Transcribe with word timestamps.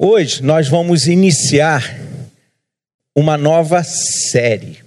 Hoje 0.00 0.44
nós 0.44 0.68
vamos 0.68 1.08
iniciar 1.08 1.98
uma 3.16 3.36
nova 3.36 3.82
série. 3.82 4.78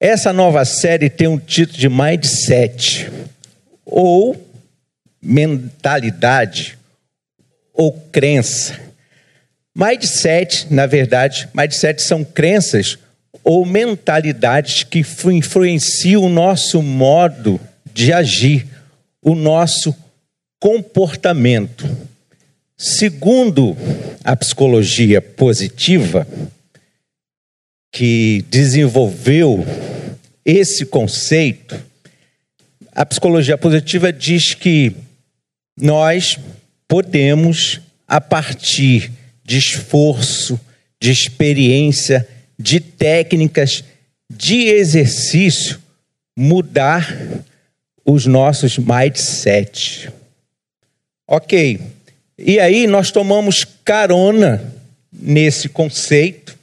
Essa 0.00 0.32
nova 0.32 0.64
série 0.64 1.08
tem 1.08 1.28
um 1.28 1.38
título 1.38 1.78
de 1.78 1.88
Mindset, 1.88 3.08
ou 3.86 4.36
mentalidade, 5.22 6.76
ou 7.72 7.92
crença. 8.10 8.80
Mindset, 9.72 10.66
na 10.74 10.86
verdade, 10.86 11.48
mindset 11.54 12.02
são 12.02 12.24
crenças 12.24 12.98
ou 13.44 13.64
mentalidades 13.64 14.82
que 14.82 15.04
influenciam 15.26 16.24
o 16.24 16.28
nosso 16.28 16.82
modo 16.82 17.60
de 17.92 18.12
agir, 18.12 18.66
o 19.22 19.36
nosso 19.36 19.94
comportamento. 20.58 21.88
Segundo 22.76 23.76
a 24.24 24.34
psicologia 24.34 25.22
positiva, 25.22 26.26
que 27.92 28.44
desenvolveu 28.48 29.64
esse 30.44 30.84
conceito, 30.84 31.80
a 32.92 33.06
psicologia 33.06 33.56
positiva 33.56 34.12
diz 34.12 34.54
que 34.54 34.94
nós 35.80 36.38
podemos, 36.88 37.80
a 38.06 38.20
partir 38.20 39.12
de 39.44 39.58
esforço, 39.58 40.58
de 41.00 41.10
experiência, 41.10 42.28
de 42.58 42.80
técnicas, 42.80 43.84
de 44.28 44.66
exercício, 44.66 45.80
mudar 46.36 47.16
os 48.04 48.26
nossos 48.26 48.78
mindset. 48.78 50.10
Ok, 51.26 51.80
e 52.38 52.58
aí 52.58 52.86
nós 52.86 53.10
tomamos 53.10 53.64
carona 53.84 54.60
nesse 55.12 55.68
conceito 55.68 56.58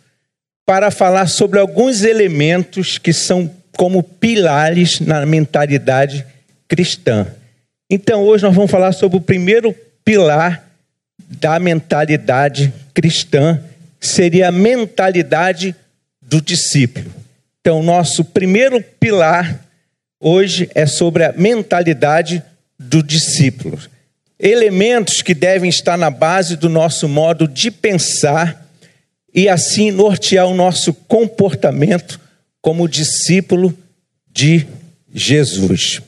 para 0.66 0.92
falar 0.92 1.28
sobre 1.28 1.60
alguns 1.60 2.04
elementos 2.04 2.98
que 2.98 3.14
são 3.14 3.50
como 3.78 4.04
pilares 4.04 5.00
na 5.00 5.26
mentalidade 5.26 6.26
cristã. 6.68 7.26
Então 7.90 8.22
hoje 8.24 8.44
nós 8.44 8.56
vamos 8.56 8.70
falar 8.70 8.92
sobre 8.92 9.18
o 9.18 9.22
primeiro 9.22 9.74
pilar 10.04 10.68
da 11.18 11.58
mentalidade 11.58 12.74
cristã, 12.94 13.62
seria 14.00 14.50
a 14.50 14.52
mentalidade 14.52 15.74
do 16.22 16.42
discípulo. 16.42 17.12
Então 17.62 17.82
nosso 17.82 18.26
primeiro 18.26 18.84
pilar 19.00 19.66
hoje 20.20 20.70
é 20.76 20.86
sobre 20.86 21.24
a 21.24 21.32
mentalidade 21.32 22.44
do 22.78 23.02
discípulo 23.02 23.80
elementos 24.42 25.22
que 25.22 25.36
devem 25.36 25.70
estar 25.70 25.96
na 25.96 26.10
base 26.10 26.58
do 26.58 26.68
nosso 26.68 27.08
modo 27.08 27.48
de 27.48 27.70
pensar 27.70 28.68
e 29.34 29.48
assim 29.48 29.92
nortear 29.92 30.48
o 30.48 30.56
nosso 30.56 30.94
comportamento 30.94 32.20
como 32.60 32.90
discípulo 32.90 33.78
de 34.34 34.66
Jesus. 35.14 36.02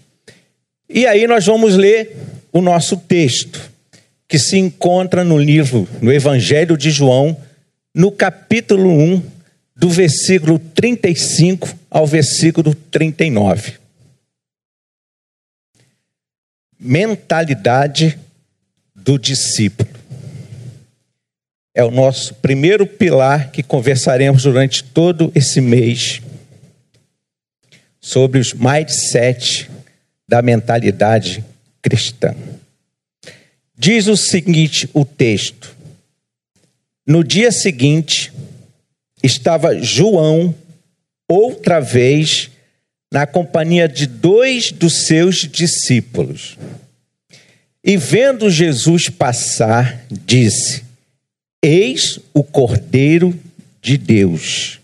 E 0.90 1.06
aí 1.06 1.28
nós 1.28 1.46
vamos 1.46 1.76
ler 1.76 2.16
o 2.52 2.62
nosso 2.62 2.98
texto, 2.98 3.72
que 4.28 4.40
se 4.40 4.58
encontra 4.58 5.24
no 5.24 5.38
livro, 5.38 5.88
no 6.02 6.12
Evangelho 6.12 6.76
de 6.76 6.90
João, 6.90 7.38
no 7.94 8.12
capítulo 8.12 8.90
1, 8.90 9.22
do 9.76 9.90
versículo 9.90 10.58
35 10.58 11.70
ao 11.90 12.08
versículo 12.08 12.74
39. 12.74 13.83
Mentalidade 16.84 18.20
do 18.94 19.18
discípulo. 19.18 19.90
É 21.74 21.84
o 21.84 21.90
nosso 21.90 22.36
primeiro 22.36 22.86
pilar 22.86 23.52
que 23.52 23.64
conversaremos 23.64 24.44
durante 24.44 24.84
todo 24.84 25.32
esse 25.34 25.62
mês 25.62 26.22
sobre 28.02 28.40
os 28.40 28.54
mindset 28.54 29.72
da 30.28 30.42
mentalidade 30.42 31.44
cristã. 31.82 32.36
Diz 33.78 34.08
o 34.08 34.18
seguinte 34.18 34.90
o 34.94 35.06
texto: 35.06 35.76
No 37.08 37.24
dia 37.24 37.52
seguinte, 37.52 38.32
estava 39.24 39.80
João 39.80 40.54
outra 41.28 41.80
vez 41.80 42.52
na 43.14 43.28
companhia 43.28 43.88
de 43.88 44.08
dois 44.08 44.72
dos 44.72 45.06
seus 45.06 45.48
discípulos. 45.48 46.58
E 47.84 47.96
vendo 47.96 48.50
Jesus 48.50 49.08
passar, 49.08 50.04
disse: 50.10 50.82
Eis 51.62 52.20
o 52.34 52.44
Cordeiro 52.44 53.40
de 53.80 54.00
Deus. 54.00 54.80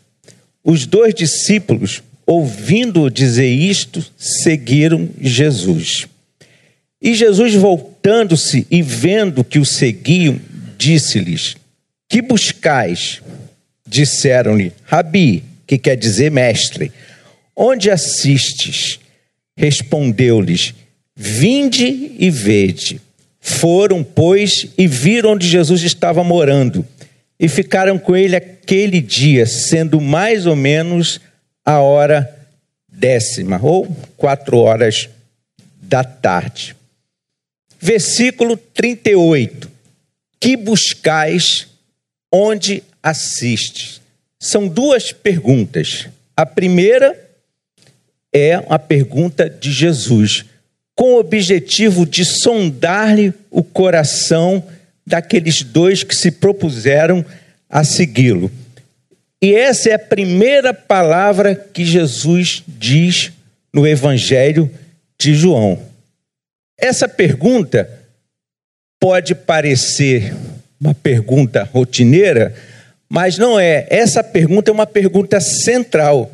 Os 0.63 0.85
dois 0.85 1.15
discípulos, 1.15 2.03
ouvindo-o 2.23 3.09
dizer 3.09 3.49
isto, 3.49 4.05
seguiram 4.15 5.09
Jesus. 5.19 6.05
E 7.01 7.15
Jesus, 7.15 7.55
voltando-se 7.55 8.67
e 8.69 8.83
vendo 8.83 9.43
que 9.43 9.57
o 9.57 9.65
seguiam, 9.65 10.39
disse-lhes: 10.77 11.57
Que 12.07 12.21
buscais? 12.21 13.23
Disseram-lhe: 13.87 14.71
Rabi, 14.83 15.43
que 15.65 15.79
quer 15.79 15.95
dizer 15.95 16.29
mestre. 16.29 16.91
Onde 17.61 17.91
assistes? 17.91 19.01
Respondeu-lhes: 19.57 20.73
Vinde 21.13 22.15
e 22.17 22.31
vede. 22.31 23.01
Foram, 23.41 24.01
pois, 24.01 24.67
e 24.77 24.87
viram 24.87 25.33
onde 25.33 25.45
Jesus 25.45 25.83
estava 25.83 26.23
morando, 26.23 26.87
e 27.37 27.49
ficaram 27.49 27.99
com 27.99 28.15
ele 28.15 28.37
aquele 28.37 29.01
dia, 29.01 29.45
sendo 29.45 29.99
mais 29.99 30.45
ou 30.45 30.55
menos 30.55 31.19
a 31.65 31.79
hora 31.79 32.33
décima, 32.87 33.59
ou 33.61 33.85
quatro 34.15 34.57
horas 34.57 35.09
da 35.81 36.03
tarde. 36.03 36.75
Versículo 37.77 38.55
38. 38.55 39.69
Que 40.39 40.55
buscais 40.55 41.67
onde 42.31 42.83
assistes? 43.03 43.99
São 44.39 44.65
duas 44.65 45.11
perguntas. 45.11 46.07
A 46.37 46.45
primeira 46.45 47.28
é 48.33 48.63
a 48.69 48.77
pergunta 48.77 49.49
de 49.49 49.71
Jesus 49.71 50.45
com 50.95 51.13
o 51.13 51.19
objetivo 51.19 52.05
de 52.05 52.25
sondar-lhe 52.25 53.33
o 53.49 53.63
coração 53.63 54.63
daqueles 55.07 55.63
dois 55.63 56.03
que 56.03 56.13
se 56.13 56.29
propuseram 56.29 57.25
a 57.69 57.83
segui-lo. 57.83 58.51
E 59.41 59.55
essa 59.55 59.89
é 59.89 59.93
a 59.93 59.99
primeira 59.99 60.73
palavra 60.73 61.55
que 61.55 61.85
Jesus 61.85 62.63
diz 62.67 63.31
no 63.73 63.87
Evangelho 63.87 64.69
de 65.17 65.33
João. 65.33 65.79
Essa 66.77 67.07
pergunta 67.07 67.89
pode 68.99 69.33
parecer 69.33 70.35
uma 70.79 70.93
pergunta 70.93 71.63
rotineira, 71.63 72.53
mas 73.07 73.37
não 73.37 73.59
é. 73.59 73.87
Essa 73.89 74.23
pergunta 74.23 74.69
é 74.69 74.73
uma 74.73 74.85
pergunta 74.87 75.39
central, 75.39 76.31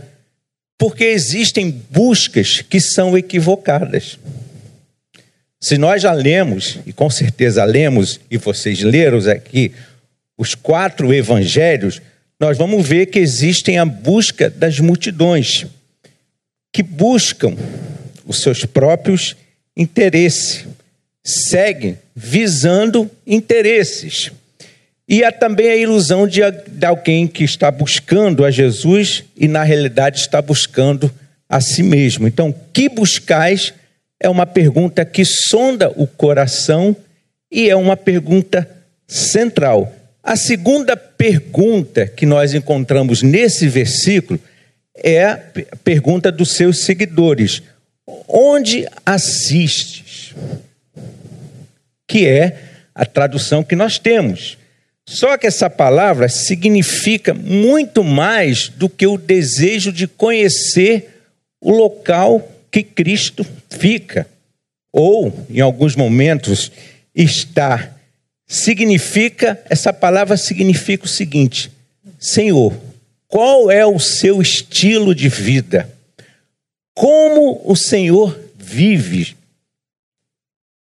porque 0.78 1.06
existem 1.06 1.72
buscas 1.90 2.62
que 2.62 2.80
são 2.80 3.18
equivocadas. 3.18 4.18
Se 5.60 5.78
nós 5.78 6.02
já 6.02 6.12
lemos, 6.12 6.80
e 6.86 6.94
com 6.94 7.10
certeza 7.10 7.64
lemos, 7.64 8.20
e 8.30 8.38
vocês 8.38 8.82
leram 8.82 9.20
aqui, 9.32 9.72
os 10.38 10.54
quatro 10.54 11.14
evangelhos, 11.14 12.02
nós 12.40 12.58
vamos 12.58 12.88
ver 12.88 13.08
que 13.08 13.20
existem 13.20 13.78
a 13.80 13.86
busca 13.86 14.50
das 14.50 14.80
multidões, 14.80 15.66
que 16.72 16.84
buscam 16.84 17.56
os 18.26 18.42
seus 18.42 18.66
próprios 18.66 19.36
interesses, 19.76 20.66
seguem 21.24 21.98
visando 22.14 23.10
interesses. 23.26 24.32
E 25.08 25.24
há 25.24 25.32
também 25.32 25.70
a 25.70 25.76
ilusão 25.76 26.28
de, 26.28 26.42
de 26.68 26.86
alguém 26.86 27.28
que 27.28 27.44
está 27.44 27.70
buscando 27.70 28.44
a 28.44 28.52
Jesus 28.52 29.24
e, 29.38 29.48
na 29.48 29.64
realidade, 29.64 30.20
está 30.20 30.42
buscando 30.42 31.12
a 31.48 31.62
si 31.62 31.84
mesmo. 31.84 32.28
Então, 32.28 32.54
que 32.74 32.90
buscais? 32.90 33.74
é 34.20 34.30
uma 34.30 34.46
pergunta 34.46 35.06
que 35.06 35.24
sonda 35.26 35.92
o 35.96 36.08
coração 36.08 36.96
e 37.52 37.70
é 37.70 37.76
uma 37.76 37.96
pergunta 37.98 38.68
central. 39.08 39.94
A 40.24 40.36
segunda 40.36 40.98
pergunta 40.98 42.08
que 42.08 42.26
nós 42.26 42.54
encontramos 42.54 43.22
nesse 43.22 43.68
versículo 43.68 44.40
é 44.96 45.26
a 45.26 45.40
pergunta 45.84 46.32
dos 46.32 46.52
seus 46.52 46.80
seguidores: 46.80 47.62
Onde 48.28 48.88
assistes? 49.06 50.34
Que 52.08 52.28
é 52.28 52.58
a 52.94 53.06
tradução 53.06 53.64
que 53.64 53.76
nós 53.76 54.00
temos. 54.00 54.58
Só 55.08 55.38
que 55.38 55.46
essa 55.46 55.70
palavra 55.70 56.28
significa 56.28 57.34
muito 57.34 58.04
mais 58.04 58.70
do 58.70 58.90
que 58.90 59.06
o 59.06 59.18
desejo 59.18 59.92
de 59.92 60.08
conhecer 60.08 61.28
o 61.62 61.72
local 61.72 62.52
que 62.72 62.82
Cristo 62.82 63.46
fica, 63.70 64.28
ou, 64.92 65.46
em 65.50 65.62
alguns 65.62 65.96
momentos, 65.96 66.72
está 67.14 67.96
significa, 68.48 69.62
essa 69.70 69.92
palavra 69.92 70.38
significa 70.38 71.06
o 71.06 71.10
seguinte: 71.10 71.72
Senhor, 72.20 72.76
qual 73.28 73.72
é 73.72 73.86
o 73.86 74.00
seu 74.00 74.42
estilo 74.42 75.14
de 75.14 75.30
vida? 75.30 75.90
Como 76.94 77.62
o 77.66 77.76
Senhor 77.76 78.40
vive? 78.58 79.36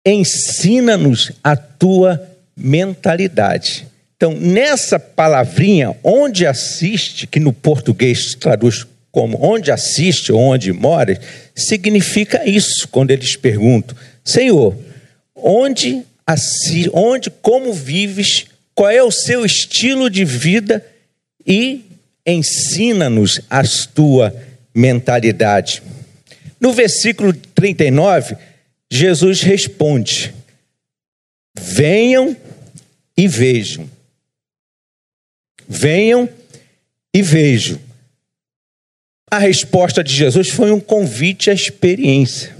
Ensina-nos 0.04 1.32
a 1.44 1.54
tua 1.54 2.20
mentalidade. 2.56 3.89
Então, 4.20 4.34
nessa 4.34 4.98
palavrinha, 4.98 5.96
onde 6.04 6.46
assiste, 6.46 7.26
que 7.26 7.40
no 7.40 7.54
português 7.54 8.34
traduz 8.34 8.86
como 9.10 9.42
onde 9.42 9.72
assiste 9.72 10.30
ou 10.30 10.38
onde 10.38 10.74
mora, 10.74 11.18
significa 11.54 12.46
isso 12.46 12.86
quando 12.88 13.12
eles 13.12 13.34
perguntam: 13.34 13.96
Senhor, 14.22 14.76
onde, 15.34 16.02
assi 16.26 16.90
onde 16.92 17.30
como 17.30 17.72
vives, 17.72 18.44
qual 18.74 18.90
é 18.90 19.02
o 19.02 19.10
seu 19.10 19.42
estilo 19.42 20.10
de 20.10 20.22
vida 20.22 20.84
e 21.46 21.86
ensina-nos 22.26 23.40
a 23.48 23.62
tua 23.94 24.36
mentalidade. 24.74 25.82
No 26.60 26.74
versículo 26.74 27.32
39, 27.32 28.36
Jesus 28.90 29.40
responde: 29.40 30.34
Venham 31.58 32.36
e 33.16 33.26
vejam. 33.26 33.88
Venham 35.72 36.28
e 37.14 37.22
vejam. 37.22 37.78
A 39.30 39.38
resposta 39.38 40.02
de 40.02 40.12
Jesus 40.12 40.50
foi 40.50 40.72
um 40.72 40.80
convite 40.80 41.48
à 41.48 41.52
experiência. 41.54 42.52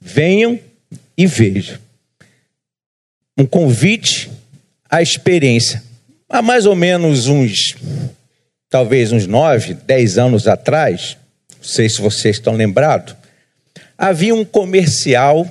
Venham 0.00 0.58
e 1.16 1.28
vejam. 1.28 1.78
Um 3.38 3.46
convite 3.46 4.28
à 4.90 5.00
experiência. 5.00 5.80
Há 6.28 6.42
mais 6.42 6.66
ou 6.66 6.74
menos 6.74 7.28
uns, 7.28 7.76
talvez 8.68 9.12
uns 9.12 9.28
nove, 9.28 9.74
dez 9.74 10.18
anos 10.18 10.48
atrás, 10.48 11.16
não 11.56 11.62
sei 11.62 11.88
se 11.88 12.00
vocês 12.00 12.34
estão 12.34 12.54
lembrados, 12.54 13.14
havia 13.96 14.34
um 14.34 14.44
comercial 14.44 15.48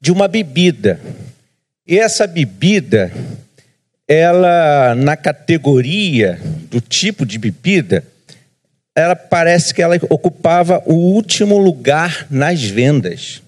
de 0.00 0.10
uma 0.10 0.26
bebida. 0.26 0.98
E 1.86 1.98
essa 1.98 2.26
bebida 2.26 3.12
ela 4.08 4.94
na 4.94 5.16
categoria 5.16 6.38
do 6.70 6.80
tipo 6.80 7.24
de 7.24 7.38
bebida, 7.38 8.04
ela 8.94 9.16
parece 9.16 9.74
que 9.74 9.82
ela 9.82 9.96
ocupava 10.08 10.82
o 10.86 10.94
último 10.94 11.58
lugar 11.58 12.26
nas 12.30 12.62
vendas. 12.62 13.42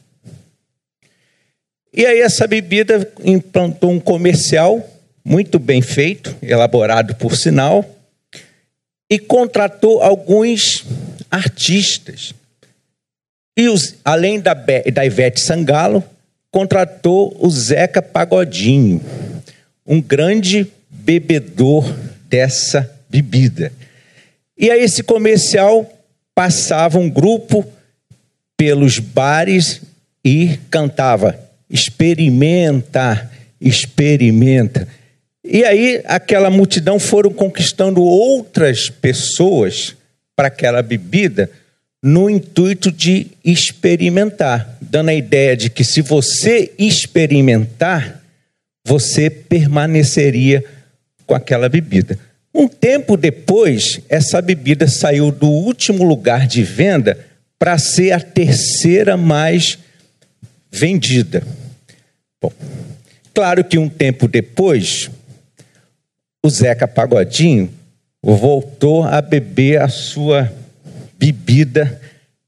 E 1.93 2.05
aí 2.05 2.21
essa 2.21 2.47
bebida 2.47 3.11
implantou 3.25 3.91
um 3.91 4.01
comercial 4.01 4.85
muito 5.25 5.59
bem 5.59 5.81
feito, 5.83 6.37
elaborado 6.43 7.15
por 7.15 7.37
sinal, 7.37 7.85
e 9.11 9.19
contratou 9.19 10.03
alguns 10.03 10.85
artistas. 11.31 12.35
E 13.57 13.69
os, 13.69 13.97
além 14.05 14.41
da, 14.41 14.53
da 14.55 15.07
Ivete 15.07 15.41
Sangalo, 15.41 16.03
contratou 16.51 17.37
o 17.41 17.49
Zeca 17.49 18.03
Pagodinho 18.03 19.01
um 19.87 20.01
grande 20.01 20.67
bebedor 20.91 21.85
dessa 22.29 22.91
bebida. 23.09 23.73
E 24.59 24.71
aí 24.71 24.83
esse 24.83 25.03
comercial 25.03 25.91
passava 26.35 26.99
um 26.99 27.09
grupo 27.09 27.65
pelos 28.57 28.99
bares 28.99 29.83
e 30.25 30.59
cantava: 30.71 31.39
experimenta, 31.71 33.31
experimenta. 33.61 34.89
E 35.45 35.65
aí 35.65 36.03
aquela 36.07 36.51
multidão 36.51 36.99
foram 36.99 37.31
conquistando 37.31 38.03
outras 38.03 38.91
pessoas 38.91 39.95
para 40.35 40.49
aquela 40.49 40.83
bebida 40.83 41.51
no 42.03 42.29
intuito 42.29 42.91
de 42.93 43.29
experimentar, 43.45 44.77
dando 44.81 45.09
a 45.09 45.15
ideia 45.15 45.57
de 45.57 45.71
que 45.71 45.83
se 45.83 46.03
você 46.03 46.73
experimentar, 46.79 48.23
você 48.87 49.29
permaneceria 49.29 50.65
com 51.27 51.35
aquela 51.35 51.69
bebida. 51.69 52.17
Um 52.55 52.69
tempo 52.69 53.17
depois, 53.17 54.01
essa 54.09 54.41
bebida 54.41 54.87
saiu 54.87 55.33
do 55.33 55.49
último 55.49 56.05
lugar 56.05 56.47
de 56.47 56.63
venda 56.63 57.19
para 57.59 57.77
ser 57.79 58.13
a 58.13 58.21
terceira 58.21 59.17
mais 59.17 59.77
vendida. 60.71 61.43
Bom, 62.41 62.53
claro 63.35 63.65
que 63.65 63.77
um 63.77 63.89
tempo 63.89 64.29
depois, 64.29 65.11
o 66.45 66.49
Zeca 66.49 66.87
Pagodinho 66.87 67.69
voltou 68.23 69.03
a 69.03 69.21
beber 69.21 69.83
a 69.83 69.89
sua 69.89 70.53
bebida 71.19 72.01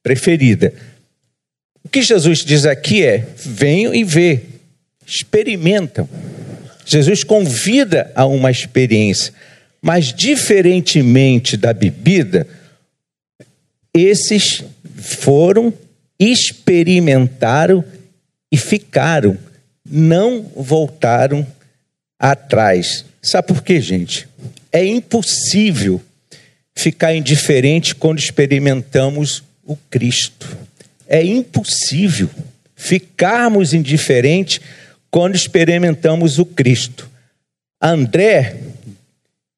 preferida. 0.05 0.73
O 1.83 1.89
que 1.89 2.01
Jesus 2.01 2.45
diz 2.45 2.65
aqui 2.65 3.05
é: 3.05 3.27
venham 3.37 3.93
e 3.93 4.05
vê, 4.05 4.41
experimentam. 5.09 6.07
Jesus 6.85 7.25
convida 7.25 8.13
a 8.15 8.27
uma 8.27 8.51
experiência, 8.51 9.33
mas 9.81 10.13
diferentemente 10.13 11.57
da 11.57 11.73
bebida, 11.73 12.47
esses 13.95 14.63
foram, 14.97 15.73
experimentaram 16.19 17.83
e 18.53 18.57
ficaram, 18.57 19.39
não 19.89 20.43
voltaram 20.55 21.47
atrás. 22.19 23.05
Sabe 23.23 23.49
por 23.49 23.63
quê, 23.63 23.81
gente? 23.81 24.29
É 24.71 24.85
impossível 24.85 26.01
ficar 26.75 27.15
indiferente 27.15 27.95
quando 27.95 28.19
experimentamos 28.19 29.43
o 29.65 29.77
Cristo. 29.91 30.57
É 31.07 31.25
impossível 31.25 32.29
ficarmos 32.77 33.75
indiferentes 33.75 34.61
quando 35.11 35.35
experimentamos 35.35 36.39
o 36.39 36.45
Cristo. 36.45 37.09
André, 37.81 38.57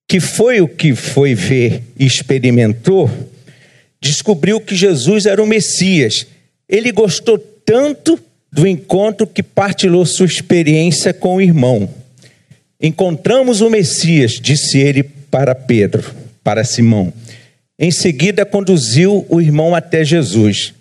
que 0.06 0.20
foi 0.20 0.60
o 0.60 0.68
que 0.68 0.94
foi 0.94 1.34
ver 1.34 1.82
e 1.98 2.04
experimentou, 2.04 3.10
descobriu 4.00 4.60
que 4.60 4.74
Jesus 4.74 5.26
era 5.26 5.42
o 5.42 5.46
Messias. 5.46 6.26
Ele 6.68 6.92
gostou 6.92 7.38
tanto 7.38 8.18
do 8.52 8.66
encontro 8.66 9.26
que 9.26 9.42
partilhou 9.42 10.04
sua 10.04 10.26
experiência 10.26 11.14
com 11.14 11.36
o 11.36 11.40
irmão. 11.40 11.88
Encontramos 12.80 13.60
o 13.60 13.70
Messias, 13.70 14.32
disse 14.32 14.78
ele 14.78 15.02
para 15.02 15.54
Pedro, 15.54 16.14
para 16.42 16.64
Simão. 16.64 17.12
Em 17.78 17.90
seguida, 17.90 18.44
conduziu 18.44 19.24
o 19.28 19.40
irmão 19.40 19.74
até 19.74 20.04
Jesus. 20.04 20.74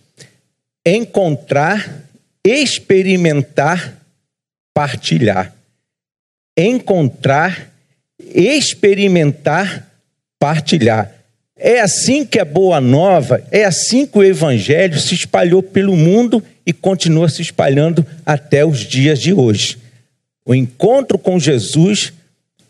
Encontrar, 0.86 2.04
experimentar 2.44 3.99
partilhar, 4.74 5.54
encontrar, 6.58 7.72
experimentar, 8.20 9.90
partilhar. 10.40 11.14
É 11.58 11.82
assim 11.82 12.26
que 12.26 12.40
a 12.40 12.46
boa 12.46 12.80
nova, 12.80 13.44
é 13.52 13.66
assim 13.66 14.06
que 14.06 14.18
o 14.18 14.24
evangelho 14.24 14.98
se 14.98 15.14
espalhou 15.14 15.62
pelo 15.62 15.96
mundo 15.96 16.42
e 16.66 16.72
continua 16.72 17.28
se 17.28 17.42
espalhando 17.42 18.06
até 18.26 18.64
os 18.66 18.80
dias 18.80 19.20
de 19.20 19.34
hoje. 19.34 19.78
O 20.46 20.56
encontro 20.56 21.18
com 21.18 21.38
Jesus, 21.38 22.14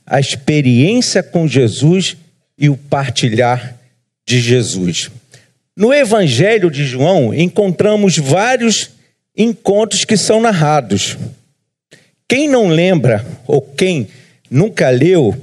a 0.06 0.20
experiência 0.20 1.22
com 1.22 1.48
Jesus 1.48 2.18
e 2.58 2.68
o 2.70 2.76
partilhar 2.76 3.76
de 4.28 4.40
Jesus. 4.40 5.10
No 5.76 5.94
Evangelho 5.94 6.70
de 6.70 6.86
João, 6.86 7.34
encontramos 7.34 8.18
vários 8.18 8.90
encontros 9.36 10.04
que 10.04 10.18
são 10.18 10.42
narrados. 10.42 11.18
Quem 12.30 12.48
não 12.48 12.68
lembra 12.68 13.26
ou 13.48 13.60
quem 13.60 14.08
nunca 14.52 14.92
leu 14.92 15.36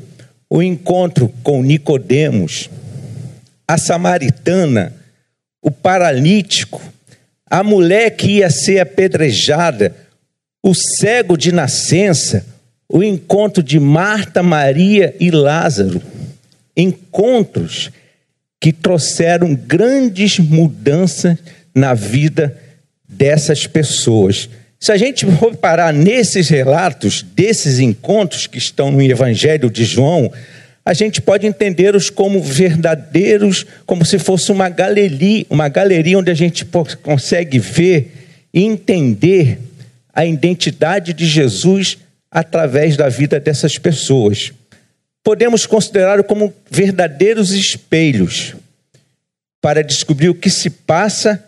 o 0.49 0.63
encontro 0.63 1.29
com 1.43 1.61
Nicodemos, 1.61 2.71
a 3.67 3.77
samaritana, 3.77 4.95
o 5.61 5.69
paralítico, 5.69 6.81
a 7.51 7.65
mulher 7.65 8.11
que 8.11 8.37
ia 8.37 8.49
ser 8.49 8.79
apedrejada, 8.79 9.97
o 10.63 10.73
cego 10.75 11.37
de 11.37 11.51
nascença, 11.51 12.47
o 12.89 13.03
encontro 13.03 13.65
de 13.65 13.81
Marta, 13.81 14.41
Maria 14.41 15.13
e 15.19 15.33
Lázaro, 15.33 16.01
encontros 16.77 17.91
que 18.61 18.73
trouxeram 18.73 19.57
grandes 19.57 20.39
mudanças 20.39 21.37
na 21.75 21.95
vida 21.95 22.57
dessas 23.09 23.67
pessoas. 23.67 24.49
Se 24.79 24.93
a 24.93 24.97
gente 24.97 25.25
for 25.25 25.57
parar 25.57 25.93
nesses 25.93 26.49
relatos, 26.49 27.23
desses 27.23 27.79
encontros 27.79 28.47
que 28.47 28.59
estão 28.59 28.91
no 28.91 29.03
Evangelho 29.03 29.71
de 29.71 29.85
João, 29.85 30.31
a 30.85 30.95
gente 30.95 31.21
pode 31.21 31.47
entendê-los 31.47 32.11
como 32.11 32.41
verdadeiros, 32.41 33.67
como 33.85 34.05
se 34.05 34.19
fosse 34.19 34.53
uma 34.53 34.69
galeria, 34.69 35.45
uma 35.51 35.69
galeria 35.69 36.19
onde 36.19 36.31
a 36.31 36.35
gente 36.35 36.65
consegue 37.03 37.59
ver 37.59 38.13
e 38.55 38.63
entender 38.63 39.59
a 40.15 40.25
identidade 40.25 41.13
de 41.13 41.27
Jesus 41.27 41.99
através 42.31 42.97
da 42.97 43.09
vida 43.09 43.41
dessas 43.41 43.79
pessoas. 43.79 44.53
Podemos 45.25 45.67
considerá-lo 45.67 46.23
como 46.23 46.55
verdadeiros 46.71 47.51
espelhos 47.51 48.55
para 49.61 49.83
descobrir 49.83 50.29
o 50.29 50.35
que 50.35 50.49
se 50.49 50.71
passa 50.71 51.43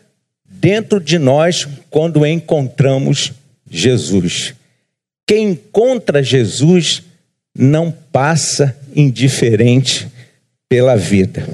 dentro 0.61 1.01
de 1.01 1.19
nós 1.19 1.67
quando 1.91 2.27
encontramos 2.27 3.33
Jesus. 3.71 4.55
Quem 5.27 5.51
encontra 5.51 6.23
Jesus 6.23 7.03
não 7.57 7.91
passa 7.91 8.77
indiferente 8.95 10.09
pela 10.69 10.97
vida. 10.97 11.47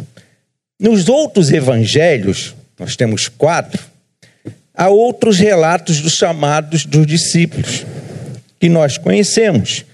Nos 0.78 1.08
outros 1.08 1.50
evangelhos, 1.50 2.54
nós 2.78 2.96
temos 2.96 3.28
quatro, 3.28 3.82
há 4.75 4.88
outros 4.88 5.38
relatos 5.38 6.00
dos 6.00 6.14
chamados 6.14 6.84
dos 6.84 7.06
discípulos, 7.06 7.87
que 8.58 8.68
nós 8.68 8.99
conhecemos. 8.99 9.84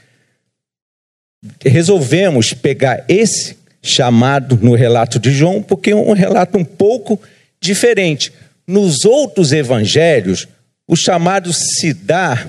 Resolvemos 1.64 2.52
pegar 2.52 3.04
esse 3.08 3.56
chamado 3.82 4.58
no 4.60 4.74
relato 4.74 5.18
de 5.18 5.30
João, 5.30 5.62
porque 5.62 5.90
é 5.90 5.96
um 5.96 6.12
relato 6.12 6.58
um 6.58 6.64
pouco 6.64 7.20
diferente. 7.60 8.32
Nos 8.70 9.04
outros 9.04 9.50
evangelhos, 9.50 10.46
o 10.86 10.94
chamado 10.94 11.52
se 11.52 11.92
dá 11.92 12.46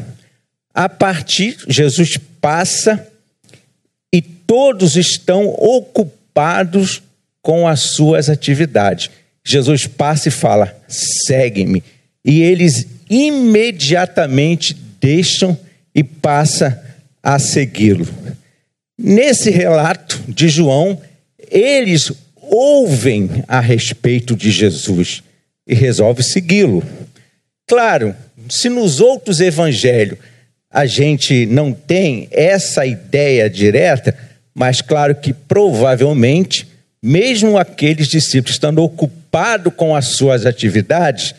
a 0.72 0.88
partir, 0.88 1.58
Jesus 1.68 2.16
passa 2.40 3.08
e 4.14 4.22
todos 4.22 4.96
estão 4.96 5.48
ocupados 5.48 7.02
com 7.42 7.68
as 7.68 7.96
suas 7.96 8.30
atividades. 8.30 9.10
Jesus 9.44 9.88
passa 9.88 10.28
e 10.28 10.32
fala: 10.32 10.80
segue-me. 10.88 11.84
E 12.24 12.44
eles 12.44 12.86
imediatamente 13.10 14.78
deixam 15.02 15.58
e 15.96 16.04
passa 16.04 16.80
a 17.24 17.40
segui-lo. 17.40 18.08
Nesse 18.96 19.50
relato 19.50 20.22
de 20.28 20.50
João, 20.50 21.02
eles 21.50 22.12
ouvem 22.40 23.44
a 23.48 23.60
respeito 23.60 24.36
de 24.36 24.52
Jesus 24.52 25.24
e 25.72 25.74
resolvem 25.74 26.22
segui-lo. 26.22 26.84
Claro, 27.66 28.14
se 28.50 28.68
nos 28.68 29.00
outros 29.00 29.40
evangelhos 29.40 30.18
a 30.70 30.86
gente 30.86 31.46
não 31.46 31.72
tem 31.72 32.28
essa 32.30 32.86
ideia 32.86 33.50
direta, 33.50 34.14
mas 34.54 34.82
claro 34.82 35.16
que 35.16 35.34
provavelmente, 35.34 36.68
mesmo 37.02 37.58
aqueles 37.58 38.10
discípulos 38.10 38.56
estando 38.56 38.84
ocupados 38.84 39.74
com 39.74 39.96
as 39.96 40.08
suas 40.08 40.46
atividades, 40.46 41.34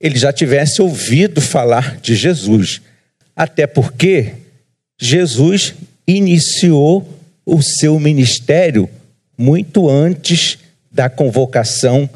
eles 0.00 0.20
já 0.22 0.32
tivessem 0.32 0.82
ouvido 0.82 1.42
falar 1.42 1.98
de 2.00 2.14
Jesus. 2.14 2.80
Até 3.36 3.66
porque 3.66 4.32
Jesus 4.98 5.74
iniciou 6.06 7.06
o 7.44 7.60
seu 7.60 8.00
ministério 8.00 8.88
muito 9.36 9.90
antes 9.90 10.58
da 10.90 11.10
convocação 11.10 12.08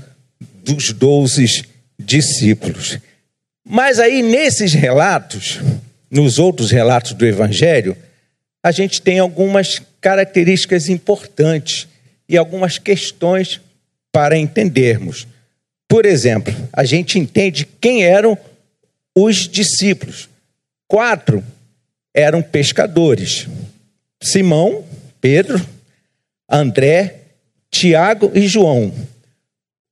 dos 0.69 0.93
doze 0.93 1.65
discípulos. 1.99 2.99
Mas 3.67 3.99
aí, 3.99 4.23
nesses 4.23 4.75
relatos, 4.75 5.61
nos 6.11 6.39
outros 6.39 6.71
relatos 6.71 7.13
do 7.15 7.27
Evangelho, 7.27 7.97
a 8.63 8.71
gente 8.71 9.01
tem 9.01 9.19
algumas 9.19 9.81
características 10.01 10.89
importantes 10.89 11.89
e 12.29 12.37
algumas 12.37 12.79
questões 12.79 13.61
para 14.13 14.37
entendermos. 14.37 15.27
Por 15.89 16.05
exemplo, 16.05 16.55
a 16.73 16.85
gente 16.85 17.19
entende 17.19 17.67
quem 17.81 18.05
eram 18.05 18.37
os 19.15 19.49
discípulos. 19.49 20.29
Quatro 20.87 21.43
eram 22.15 22.43
pescadores: 22.43 23.47
Simão, 24.23 24.85
Pedro, 25.21 25.65
André, 26.49 27.21
Tiago 27.71 28.31
e 28.35 28.47
João. 28.47 28.93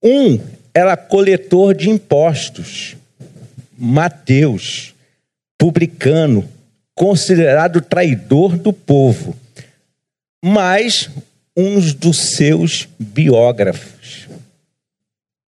Um 0.02 0.55
era 0.76 0.94
coletor 0.94 1.74
de 1.74 1.88
impostos, 1.88 2.98
Mateus, 3.78 4.94
publicano, 5.56 6.46
considerado 6.94 7.80
traidor 7.80 8.58
do 8.58 8.74
povo, 8.74 9.34
mas 10.44 11.08
uns 11.56 11.94
dos 11.94 12.18
seus 12.36 12.86
biógrafos. 12.98 14.28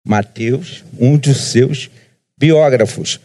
Mateus, 0.07 0.85
um 0.97 1.17
dos 1.17 1.51
seus 1.51 1.91
biógrafos. 2.39 3.19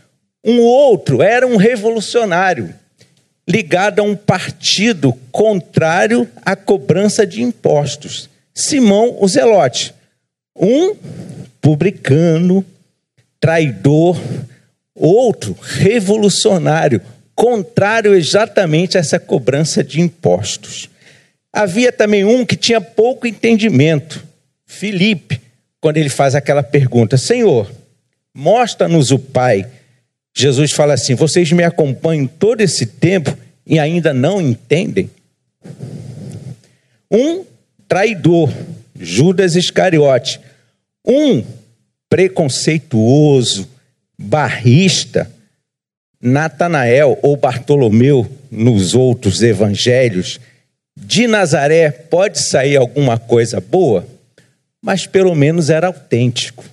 Um 0.43 0.59
outro 0.59 1.21
era 1.21 1.45
um 1.45 1.55
revolucionário, 1.55 2.73
ligado 3.47 3.99
a 3.99 4.03
um 4.03 4.15
partido 4.15 5.13
contrário 5.31 6.27
à 6.43 6.55
cobrança 6.55 7.27
de 7.27 7.43
impostos. 7.43 8.27
Simão 8.55 9.17
o 9.21 9.27
Zelote, 9.27 9.93
um 10.55 10.95
publicano, 11.61 12.65
traidor, 13.39 14.19
outro 14.95 15.55
revolucionário, 15.61 17.01
contrário 17.35 18.13
exatamente 18.13 18.97
a 18.97 18.99
essa 18.99 19.19
cobrança 19.19 19.83
de 19.83 20.01
impostos. 20.01 20.89
Havia 21.53 21.91
também 21.91 22.23
um 22.23 22.45
que 22.45 22.55
tinha 22.55 22.81
pouco 22.81 23.27
entendimento, 23.27 24.25
Filipe, 24.65 25.41
quando 25.79 25.97
ele 25.97 26.09
faz 26.09 26.33
aquela 26.35 26.63
pergunta: 26.63 27.17
Senhor, 27.17 27.69
mostra-nos 28.33 29.11
o 29.11 29.19
Pai. 29.19 29.67
Jesus 30.33 30.71
fala 30.71 30.93
assim: 30.93 31.13
Vocês 31.15 31.51
me 31.51 31.63
acompanham 31.63 32.25
todo 32.25 32.61
esse 32.61 32.85
tempo 32.85 33.37
e 33.65 33.79
ainda 33.79 34.13
não 34.13 34.41
entendem? 34.41 35.09
Um 37.11 37.43
traidor, 37.87 38.49
Judas 38.95 39.55
Iscariote. 39.55 40.39
Um 41.05 41.43
preconceituoso, 42.09 43.69
barrista, 44.17 45.31
Natanael 46.21 47.17
ou 47.23 47.35
Bartolomeu 47.35 48.29
nos 48.51 48.93
outros 48.93 49.41
evangelhos. 49.41 50.39
De 50.95 51.25
Nazaré 51.25 51.89
pode 51.89 52.39
sair 52.39 52.77
alguma 52.77 53.17
coisa 53.17 53.59
boa, 53.59 54.05
mas 54.81 55.07
pelo 55.07 55.33
menos 55.33 55.69
era 55.69 55.87
autêntico. 55.87 56.63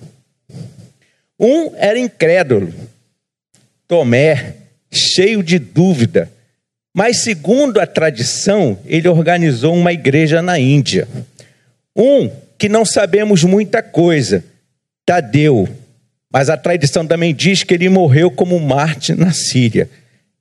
Um 1.39 1.73
era 1.77 1.97
incrédulo, 1.97 2.73
Tomé, 3.87 4.55
cheio 4.91 5.41
de 5.41 5.57
dúvida, 5.57 6.29
mas 6.93 7.17
segundo 7.17 7.79
a 7.79 7.87
tradição, 7.87 8.77
ele 8.85 9.07
organizou 9.07 9.73
uma 9.73 9.93
igreja 9.93 10.41
na 10.41 10.59
Índia. 10.59 11.07
Um 11.95 12.29
que 12.59 12.67
não 12.67 12.83
sabemos 12.83 13.45
muita 13.45 13.81
coisa, 13.81 14.43
Tadeu, 15.05 15.67
mas 16.31 16.49
a 16.49 16.57
tradição 16.57 17.07
também 17.07 17.33
diz 17.33 17.63
que 17.63 17.73
ele 17.73 17.87
morreu 17.87 18.29
como 18.29 18.59
Marte 18.59 19.15
na 19.15 19.31
Síria. 19.31 19.89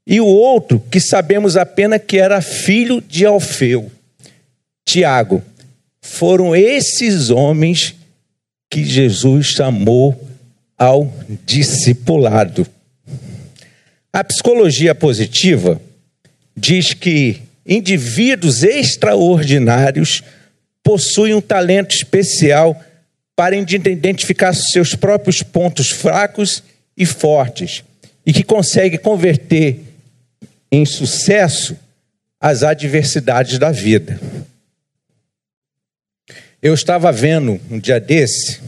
E 0.05 0.21
o 0.21 0.27
outro, 0.27 0.83
que 0.91 1.01
sabemos 1.01 1.57
apenas 1.57 2.03
que 2.05 2.19
era 2.19 2.43
filho 2.43 3.01
de 3.01 3.25
Alfeu, 3.25 3.91
Tiago. 4.85 5.43
Foram 6.03 6.57
esses 6.57 7.31
homens 7.31 7.95
que 8.69 8.85
Jesus 8.85 9.47
chamou 9.47 10.19
ao 10.77 11.13
discipulado. 11.47 12.67
A 14.13 14.25
psicologia 14.25 14.95
positiva 14.95 15.81
diz 16.57 16.95
que 16.95 17.43
indivíduos 17.67 18.63
extraordinários 18.63 20.23
possuem 20.89 21.35
um 21.35 21.41
talento 21.43 21.95
especial 21.95 22.83
para 23.37 23.55
identificar 23.55 24.55
seus 24.55 24.95
próprios 24.95 25.43
pontos 25.43 25.91
fracos 25.91 26.63
e 26.97 27.05
fortes 27.05 27.85
e 28.25 28.33
que 28.33 28.43
conseguem 28.43 28.99
converter 28.99 29.83
em 30.73 30.87
sucesso 30.87 31.77
as 32.41 32.63
adversidades 32.63 33.59
da 33.59 33.71
vida. 33.71 34.19
Eu 36.63 36.73
estava 36.73 37.13
vendo 37.13 37.61
um 37.71 37.79
dia 37.79 38.01
desse 38.01 38.59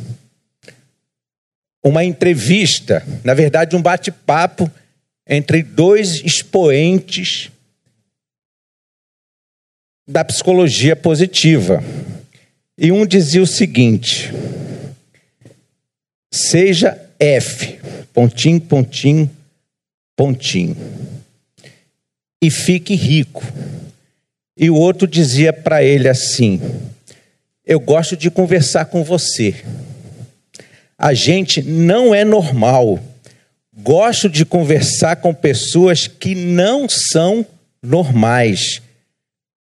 uma 1.83 2.05
entrevista, 2.05 3.03
na 3.25 3.33
verdade, 3.33 3.75
um 3.75 3.81
bate-papo 3.81 4.71
entre 5.27 5.63
dois 5.63 6.23
expoentes 6.23 7.51
da 10.07 10.23
psicologia 10.23 10.95
positiva. 10.95 11.83
E 12.83 12.91
um 12.91 13.05
dizia 13.05 13.43
o 13.43 13.47
seguinte: 13.47 14.33
seja 16.33 16.99
F, 17.19 17.79
pontinho, 18.11 18.59
pontinho, 18.59 19.31
pontinho, 20.17 20.75
e 22.43 22.51
fique 22.51 22.95
rico. 22.95 23.45
E 24.57 24.71
o 24.71 24.77
outro 24.77 25.07
dizia 25.07 25.53
para 25.53 25.85
ele 25.85 26.09
assim: 26.09 26.59
Eu 27.67 27.79
gosto 27.79 28.17
de 28.17 28.31
conversar 28.31 28.87
com 28.87 29.05
você. 29.05 29.63
A 30.97 31.13
gente 31.13 31.61
não 31.61 32.15
é 32.15 32.25
normal. 32.25 32.99
Gosto 33.77 34.27
de 34.27 34.47
conversar 34.47 35.17
com 35.17 35.35
pessoas 35.35 36.07
que 36.07 36.35
não 36.35 36.89
são 36.89 37.45
normais, 37.83 38.81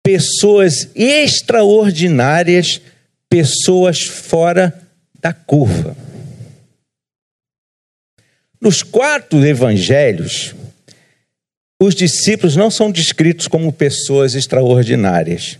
pessoas 0.02 0.88
extraordinárias, 0.94 2.80
pessoas 3.34 4.02
fora 4.02 4.72
da 5.20 5.32
curva. 5.32 5.96
Nos 8.60 8.80
quatro 8.80 9.44
evangelhos, 9.44 10.54
os 11.82 11.96
discípulos 11.96 12.54
não 12.54 12.70
são 12.70 12.92
descritos 12.92 13.48
como 13.48 13.72
pessoas 13.72 14.36
extraordinárias. 14.36 15.58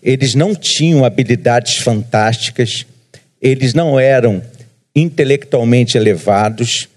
Eles 0.00 0.36
não 0.36 0.54
tinham 0.54 1.04
habilidades 1.04 1.78
fantásticas, 1.78 2.86
eles 3.40 3.74
não 3.74 3.98
eram 3.98 4.40
intelectualmente 4.94 5.98
elevados, 5.98 6.88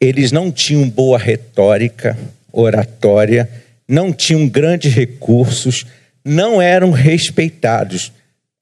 eles 0.00 0.32
não 0.32 0.50
tinham 0.50 0.88
boa 0.88 1.18
retórica, 1.18 2.18
oratória, 2.50 3.50
não 3.86 4.14
tinham 4.14 4.48
grandes 4.48 4.94
recursos, 4.94 5.84
não 6.24 6.62
eram 6.62 6.90
respeitados. 6.90 8.12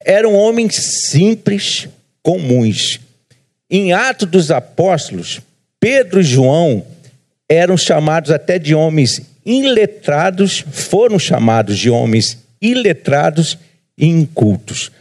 Eram 0.05 0.33
homens 0.35 0.75
simples, 1.09 1.87
comuns. 2.23 2.99
Em 3.69 3.93
Atos 3.93 4.29
dos 4.29 4.51
Apóstolos, 4.51 5.41
Pedro 5.79 6.19
e 6.19 6.23
João 6.23 6.85
eram 7.49 7.77
chamados 7.77 8.31
até 8.31 8.57
de 8.57 8.73
homens 8.73 9.21
iletrados, 9.45 10.63
foram 10.71 11.17
chamados 11.17 11.77
de 11.77 11.89
homens 11.89 12.37
iletrados 12.61 13.57
e 13.97 14.07
incultos. 14.07 14.91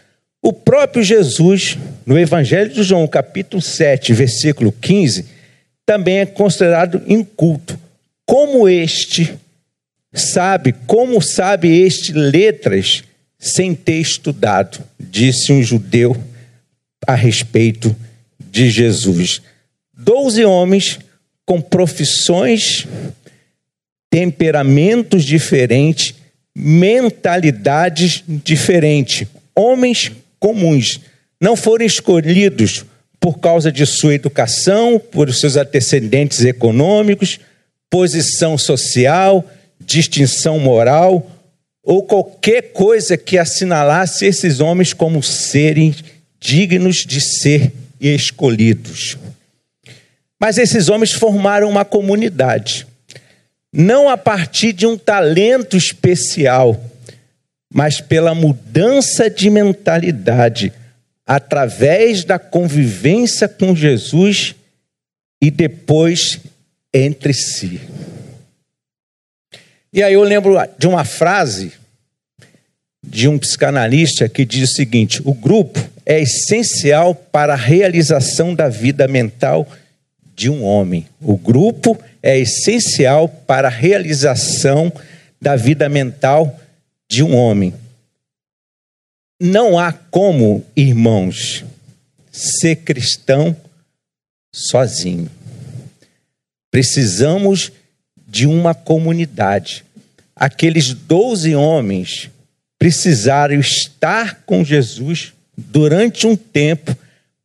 O 0.42 0.52
próprio 0.52 1.02
Jesus, 1.02 1.76
no 2.06 2.18
Evangelho 2.18 2.72
de 2.72 2.82
João, 2.82 3.06
capítulo 3.06 3.60
7, 3.60 4.12
versículo 4.14 4.72
15, 4.72 5.26
também 5.84 6.18
é 6.18 6.26
considerado 6.26 7.02
inculto. 7.06 7.78
Como 8.24 8.68
este 8.68 9.34
sabe, 10.12 10.74
como 10.86 11.20
sabe 11.20 11.82
este 11.82 12.12
letras 12.12 13.04
sem 13.40 13.74
ter 13.74 13.98
estudado, 13.98 14.84
disse 14.98 15.50
um 15.50 15.62
judeu 15.62 16.14
a 17.06 17.14
respeito 17.14 17.96
de 18.38 18.68
Jesus. 18.68 19.40
Doze 19.96 20.44
homens 20.44 20.98
com 21.46 21.58
profissões, 21.58 22.86
temperamentos 24.10 25.24
diferentes, 25.24 26.14
mentalidades 26.54 28.22
diferentes, 28.28 29.26
homens 29.56 30.12
comuns, 30.38 31.00
não 31.40 31.56
foram 31.56 31.86
escolhidos 31.86 32.84
por 33.18 33.38
causa 33.38 33.72
de 33.72 33.86
sua 33.86 34.14
educação, 34.14 34.98
por 34.98 35.32
seus 35.32 35.56
antecedentes 35.56 36.44
econômicos, 36.44 37.40
posição 37.88 38.58
social, 38.58 39.48
distinção 39.80 40.58
moral 40.58 41.39
ou 41.82 42.02
qualquer 42.02 42.72
coisa 42.72 43.16
que 43.16 43.38
assinalasse 43.38 44.26
esses 44.26 44.60
homens 44.60 44.92
como 44.92 45.22
serem 45.22 45.94
dignos 46.38 47.04
de 47.06 47.20
ser 47.20 47.72
escolhidos. 48.00 49.16
Mas 50.38 50.56
esses 50.56 50.88
homens 50.88 51.12
formaram 51.12 51.68
uma 51.68 51.84
comunidade, 51.84 52.86
não 53.72 54.08
a 54.08 54.16
partir 54.16 54.72
de 54.72 54.86
um 54.86 54.96
talento 54.96 55.76
especial, 55.76 56.82
mas 57.72 58.00
pela 58.00 58.34
mudança 58.34 59.30
de 59.30 59.48
mentalidade 59.48 60.72
através 61.26 62.24
da 62.24 62.38
convivência 62.38 63.46
com 63.46 63.76
Jesus 63.76 64.54
e 65.40 65.50
depois 65.50 66.40
entre 66.92 67.32
si. 67.32 67.80
E 69.92 70.02
aí 70.02 70.14
eu 70.14 70.22
lembro 70.22 70.56
de 70.78 70.86
uma 70.86 71.04
frase 71.04 71.72
de 73.02 73.28
um 73.28 73.38
psicanalista 73.38 74.28
que 74.28 74.44
diz 74.44 74.70
o 74.70 74.74
seguinte: 74.74 75.20
o 75.24 75.34
grupo 75.34 75.80
é 76.06 76.20
essencial 76.20 77.14
para 77.14 77.54
a 77.54 77.56
realização 77.56 78.54
da 78.54 78.68
vida 78.68 79.08
mental 79.08 79.66
de 80.34 80.48
um 80.48 80.62
homem. 80.62 81.06
O 81.20 81.36
grupo 81.36 81.98
é 82.22 82.38
essencial 82.38 83.28
para 83.28 83.68
a 83.68 83.70
realização 83.70 84.92
da 85.40 85.56
vida 85.56 85.88
mental 85.88 86.58
de 87.08 87.22
um 87.22 87.34
homem. 87.34 87.74
Não 89.40 89.78
há 89.78 89.92
como, 89.92 90.64
irmãos, 90.76 91.64
ser 92.30 92.76
cristão 92.76 93.56
sozinho. 94.52 95.30
Precisamos 96.70 97.72
de 98.30 98.46
uma 98.46 98.74
comunidade. 98.74 99.84
Aqueles 100.36 100.94
doze 100.94 101.54
homens 101.54 102.30
precisaram 102.78 103.58
estar 103.58 104.42
com 104.46 104.64
Jesus 104.64 105.32
durante 105.56 106.26
um 106.26 106.36
tempo 106.36 106.96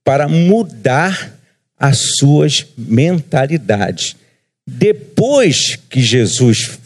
para 0.03 0.29
mudar 0.29 1.35
as 1.77 2.15
suas 2.17 2.65
mentalidades. 2.77 4.15
Depois 4.65 5.75
que 5.89 6.01
Jesus 6.01 6.79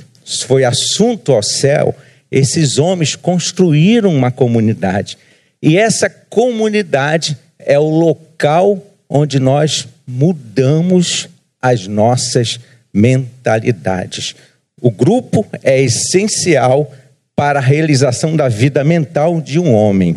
foi 0.47 0.63
assunto 0.63 1.33
ao 1.33 1.43
céu, 1.43 1.95
esses 2.31 2.77
homens 2.77 3.15
construíram 3.15 4.15
uma 4.15 4.31
comunidade. 4.31 5.17
E 5.61 5.77
essa 5.77 6.09
comunidade 6.09 7.37
é 7.59 7.77
o 7.77 7.89
local 7.89 8.81
onde 9.09 9.39
nós 9.39 9.87
mudamos 10.07 11.27
as 11.61 11.87
nossas 11.87 12.59
mentalidades. 12.93 14.35
O 14.81 14.89
grupo 14.89 15.45
é 15.63 15.81
essencial 15.81 16.91
para 17.35 17.59
a 17.59 17.61
realização 17.61 18.35
da 18.35 18.47
vida 18.47 18.83
mental 18.83 19.41
de 19.41 19.59
um 19.59 19.73
homem. 19.73 20.15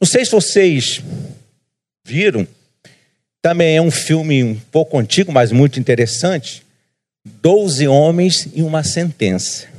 Não 0.00 0.06
sei 0.06 0.24
se 0.24 0.30
vocês 0.30 1.00
viram, 2.04 2.46
também 3.40 3.76
é 3.76 3.82
um 3.82 3.90
filme 3.90 4.42
um 4.42 4.54
pouco 4.70 4.98
antigo, 4.98 5.32
mas 5.32 5.52
muito 5.52 5.80
interessante. 5.80 6.62
Doze 7.24 7.86
homens 7.86 8.48
e 8.54 8.62
uma 8.62 8.82
sentença 8.82 9.72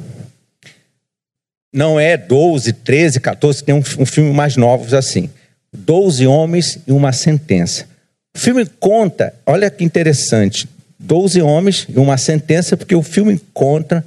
não 1.74 2.00
é 2.00 2.15
12, 2.15 2.72
13, 2.72 3.19
14, 3.19 3.63
tem 3.63 3.74
um, 3.74 4.06
filme 4.06 4.32
mais 4.32 4.56
novos 4.56 4.93
assim. 4.93 5.28
12 5.76 6.28
homens 6.28 6.78
e 6.86 6.91
uma 6.91 7.12
sentença. 7.12 7.88
O 8.36 8.38
filme 8.38 8.63
conta, 8.80 9.34
olha 9.43 9.72
que 9.72 9.84
interessante, 9.84 10.67
12 11.04 11.42
homens 11.42 11.86
e 11.89 12.00
uma 12.00 12.18
sentença, 12.18 12.78
porque 12.78 12.96
o 12.96 13.04
filme 13.04 13.39
conta 13.54 14.06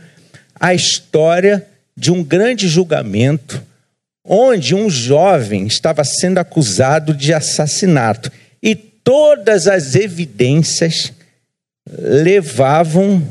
a 0.58 0.74
história 0.74 1.66
de 1.96 2.10
um 2.10 2.22
grande 2.22 2.68
julgamento 2.68 3.62
onde 4.24 4.74
um 4.74 4.90
jovem 4.90 5.66
estava 5.66 6.02
sendo 6.02 6.38
acusado 6.38 7.14
de 7.14 7.32
assassinato 7.32 8.32
e 8.62 8.74
todas 8.74 9.68
as 9.68 9.94
evidências 9.94 11.12
levavam 11.88 13.22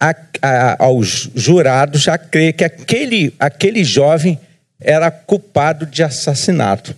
a, 0.00 0.14
a, 0.42 0.84
aos 0.84 1.30
jurados 1.34 2.08
a 2.08 2.18
crer 2.18 2.54
que 2.54 2.64
aquele, 2.64 3.32
aquele 3.38 3.84
jovem 3.84 4.38
era 4.80 5.10
culpado 5.10 5.86
de 5.86 6.02
assassinato. 6.02 6.96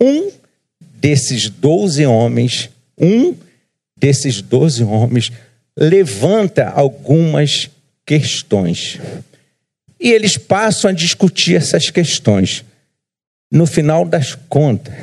Um 0.00 0.30
desses 0.78 1.48
doze 1.48 2.04
homens, 2.04 2.68
um 2.98 3.34
desses 3.96 4.42
doze 4.42 4.84
homens, 4.84 5.32
levanta 5.76 6.68
algumas 6.68 7.70
questões. 8.04 8.98
E 9.98 10.10
eles 10.10 10.36
passam 10.36 10.90
a 10.90 10.94
discutir 10.94 11.56
essas 11.56 11.90
questões. 11.90 12.64
No 13.50 13.66
final 13.66 14.04
das 14.04 14.34
contas, 14.48 14.94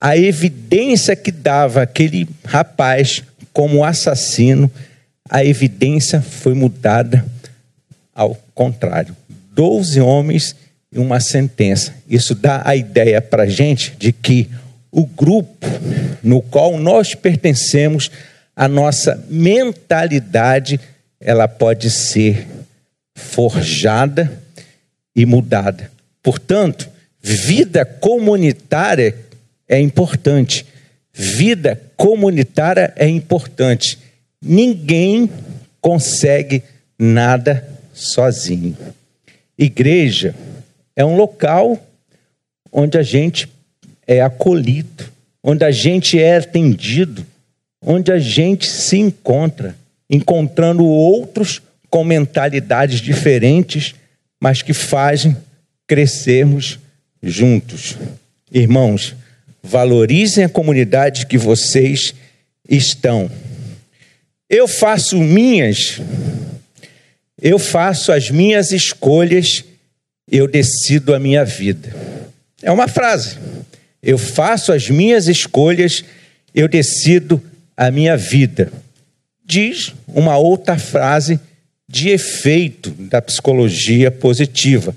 a 0.00 0.16
evidência 0.16 1.16
que 1.16 1.32
dava 1.32 1.82
aquele 1.82 2.28
rapaz 2.44 3.22
como 3.52 3.84
assassino 3.84 4.70
a 5.28 5.44
evidência 5.44 6.22
foi 6.22 6.54
mudada 6.54 7.24
ao 8.14 8.34
contrário. 8.54 9.14
Doze 9.52 10.00
homens 10.00 10.56
e 10.90 10.98
uma 10.98 11.20
sentença. 11.20 11.94
Isso 12.08 12.34
dá 12.34 12.62
a 12.64 12.74
ideia 12.74 13.20
para 13.20 13.46
gente 13.46 13.94
de 13.98 14.12
que 14.12 14.48
o 14.90 15.04
grupo 15.04 15.66
no 16.22 16.40
qual 16.42 16.78
nós 16.78 17.14
pertencemos, 17.14 18.10
a 18.54 18.66
nossa 18.66 19.24
mentalidade, 19.28 20.80
ela 21.20 21.46
pode 21.46 21.90
ser 21.90 22.46
forjada 23.14 24.42
e 25.14 25.24
mudada. 25.24 25.90
Portanto, 26.22 26.88
vida 27.20 27.84
comunitária 27.84 29.14
é 29.68 29.80
importante. 29.80 30.66
Vida 31.12 31.80
comunitária 31.96 32.92
é 32.96 33.08
importante. 33.08 33.98
Ninguém 34.40 35.30
consegue 35.80 36.62
nada 36.98 37.66
sozinho. 37.92 38.76
Igreja 39.56 40.34
é 40.94 41.04
um 41.04 41.16
local 41.16 41.80
onde 42.72 42.96
a 42.98 43.02
gente 43.02 43.48
é 44.06 44.20
acolhido, 44.20 45.04
onde 45.42 45.64
a 45.64 45.70
gente 45.70 46.18
é 46.18 46.36
atendido, 46.36 47.26
onde 47.80 48.10
a 48.10 48.18
gente 48.18 48.68
se 48.68 48.98
encontra, 48.98 49.76
encontrando 50.10 50.84
outros 50.84 51.62
com 51.90 52.04
mentalidades 52.04 53.00
diferentes, 53.00 53.94
mas 54.40 54.62
que 54.62 54.72
fazem 54.72 55.36
crescermos 55.86 56.78
juntos. 57.22 57.96
Irmãos, 58.52 59.14
valorizem 59.62 60.44
a 60.44 60.48
comunidade 60.48 61.26
que 61.26 61.38
vocês 61.38 62.14
estão. 62.68 63.30
Eu 64.48 64.66
faço 64.66 65.16
minhas, 65.16 66.00
eu 67.40 67.58
faço 67.58 68.12
as 68.12 68.30
minhas 68.30 68.72
escolhas, 68.72 69.64
eu 70.30 70.46
decido 70.46 71.14
a 71.14 71.18
minha 71.18 71.44
vida. 71.44 71.94
É 72.62 72.70
uma 72.70 72.88
frase. 72.88 73.36
Eu 74.02 74.18
faço 74.18 74.72
as 74.72 74.88
minhas 74.88 75.28
escolhas, 75.28 76.04
eu 76.54 76.68
decido 76.68 77.42
a 77.76 77.90
minha 77.90 78.16
vida. 78.16 78.72
Diz 79.44 79.94
uma 80.06 80.36
outra 80.36 80.78
frase 80.78 81.40
de 81.88 82.10
efeito 82.10 82.90
da 82.90 83.20
psicologia 83.22 84.10
positiva. 84.10 84.94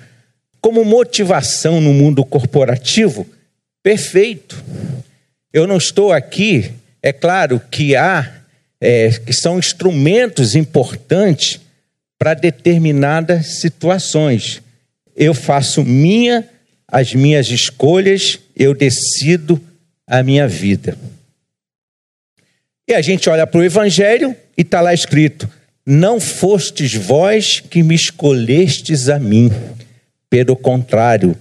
Como 0.60 0.84
motivação 0.84 1.80
no 1.80 1.94
mundo 1.94 2.24
corporativo, 2.24 3.26
perfeito. 3.82 4.62
Eu 5.54 5.66
não 5.66 5.78
estou 5.78 6.12
aqui, 6.12 6.72
é 7.02 7.12
claro 7.12 7.60
que 7.72 7.96
há, 7.96 8.32
é, 8.80 9.10
que 9.10 9.34
são 9.34 9.58
instrumentos 9.58 10.56
importantes 10.56 11.60
para 12.20 12.34
determinadas 12.34 13.60
situações. 13.60 14.62
Eu 15.16 15.34
faço 15.34 15.84
minha 15.84 16.48
as 16.92 17.16
minhas 17.16 17.48
escolhas, 17.48 18.38
eu 18.62 18.76
decido 18.76 19.60
a 20.06 20.22
minha 20.22 20.48
vida. 20.48 20.96
E 22.88 22.94
a 22.94 23.02
gente 23.02 23.28
olha 23.28 23.48
para 23.48 23.60
o 23.60 23.64
Evangelho 23.64 24.36
e 24.56 24.62
está 24.62 24.82
lá 24.82 24.94
escrito: 24.94 25.50
Não 25.86 26.20
fostes 26.20 26.94
vós 26.94 27.60
que 27.60 27.82
me 27.82 27.96
escolhestes 27.96 29.10
a 29.10 29.18
mim, 29.18 29.52
pelo 30.30 30.56
contrário, 30.56 31.36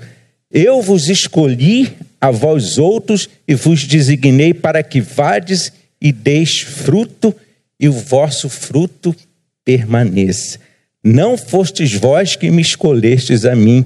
eu 0.50 0.80
vos 0.80 1.08
escolhi 1.08 1.92
a 2.18 2.30
vós 2.30 2.78
outros 2.78 3.28
e 3.46 3.54
vos 3.54 3.84
designei 3.84 4.54
para 4.54 4.82
que 4.82 5.00
vades 5.00 5.72
e 6.00 6.12
deis 6.12 6.60
fruto 6.60 7.34
e 7.78 7.88
o 7.88 7.92
vosso 7.92 8.48
fruto 8.48 9.14
permaneça. 9.62 10.58
Não 11.04 11.36
fostes 11.36 11.92
vós 11.92 12.34
que 12.34 12.50
me 12.50 12.62
escolhestes 12.62 13.44
a 13.44 13.54
mim, 13.54 13.84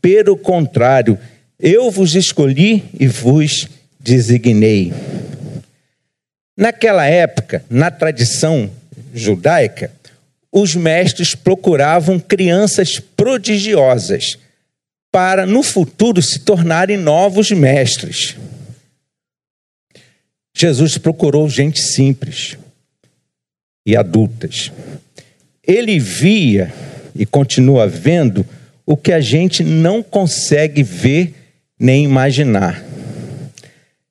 pelo 0.00 0.36
contrário, 0.36 1.16
eu 1.16 1.26
vos 1.90 2.14
escolhi 2.14 2.84
e 2.98 3.06
vos 3.06 3.68
designei. 3.98 4.92
Naquela 6.56 7.06
época, 7.06 7.64
na 7.68 7.90
tradição 7.90 8.70
judaica, 9.14 9.90
os 10.50 10.74
mestres 10.74 11.34
procuravam 11.34 12.18
crianças 12.18 12.98
prodigiosas 12.98 14.38
para 15.12 15.46
no 15.46 15.62
futuro 15.62 16.22
se 16.22 16.40
tornarem 16.40 16.96
novos 16.96 17.50
mestres. 17.50 18.36
Jesus 20.56 20.96
procurou 20.96 21.48
gente 21.48 21.80
simples 21.80 22.56
e 23.84 23.94
adultas. 23.94 24.72
Ele 25.62 25.98
via 25.98 26.72
e 27.14 27.26
continua 27.26 27.86
vendo 27.86 28.46
o 28.86 28.96
que 28.96 29.12
a 29.12 29.20
gente 29.20 29.62
não 29.62 30.02
consegue 30.02 30.82
ver 30.82 31.34
nem 31.78 32.04
imaginar. 32.04 32.82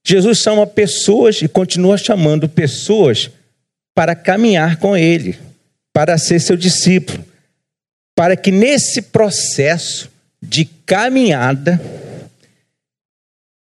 Jesus 0.06 0.38
chama 0.38 0.68
pessoas 0.68 1.42
e 1.42 1.48
continua 1.48 1.98
chamando 1.98 2.48
pessoas 2.48 3.30
para 3.94 4.16
caminhar 4.16 4.78
com 4.78 4.96
Ele, 4.96 5.38
para 5.92 6.18
ser 6.18 6.40
seu 6.40 6.56
discípulo, 6.56 7.26
para 8.16 8.36
que 8.36 8.52
nesse 8.52 9.02
processo 9.02 10.12
de 10.42 10.66
caminhada, 10.86 11.82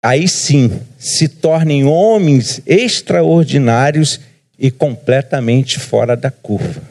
aí 0.03 0.27
sim 0.27 0.79
se 0.99 1.27
tornem 1.27 1.85
homens 1.85 2.61
extraordinários 2.65 4.19
e 4.57 4.69
completamente 4.69 5.79
fora 5.79 6.15
da 6.15 6.29
curva. 6.29 6.81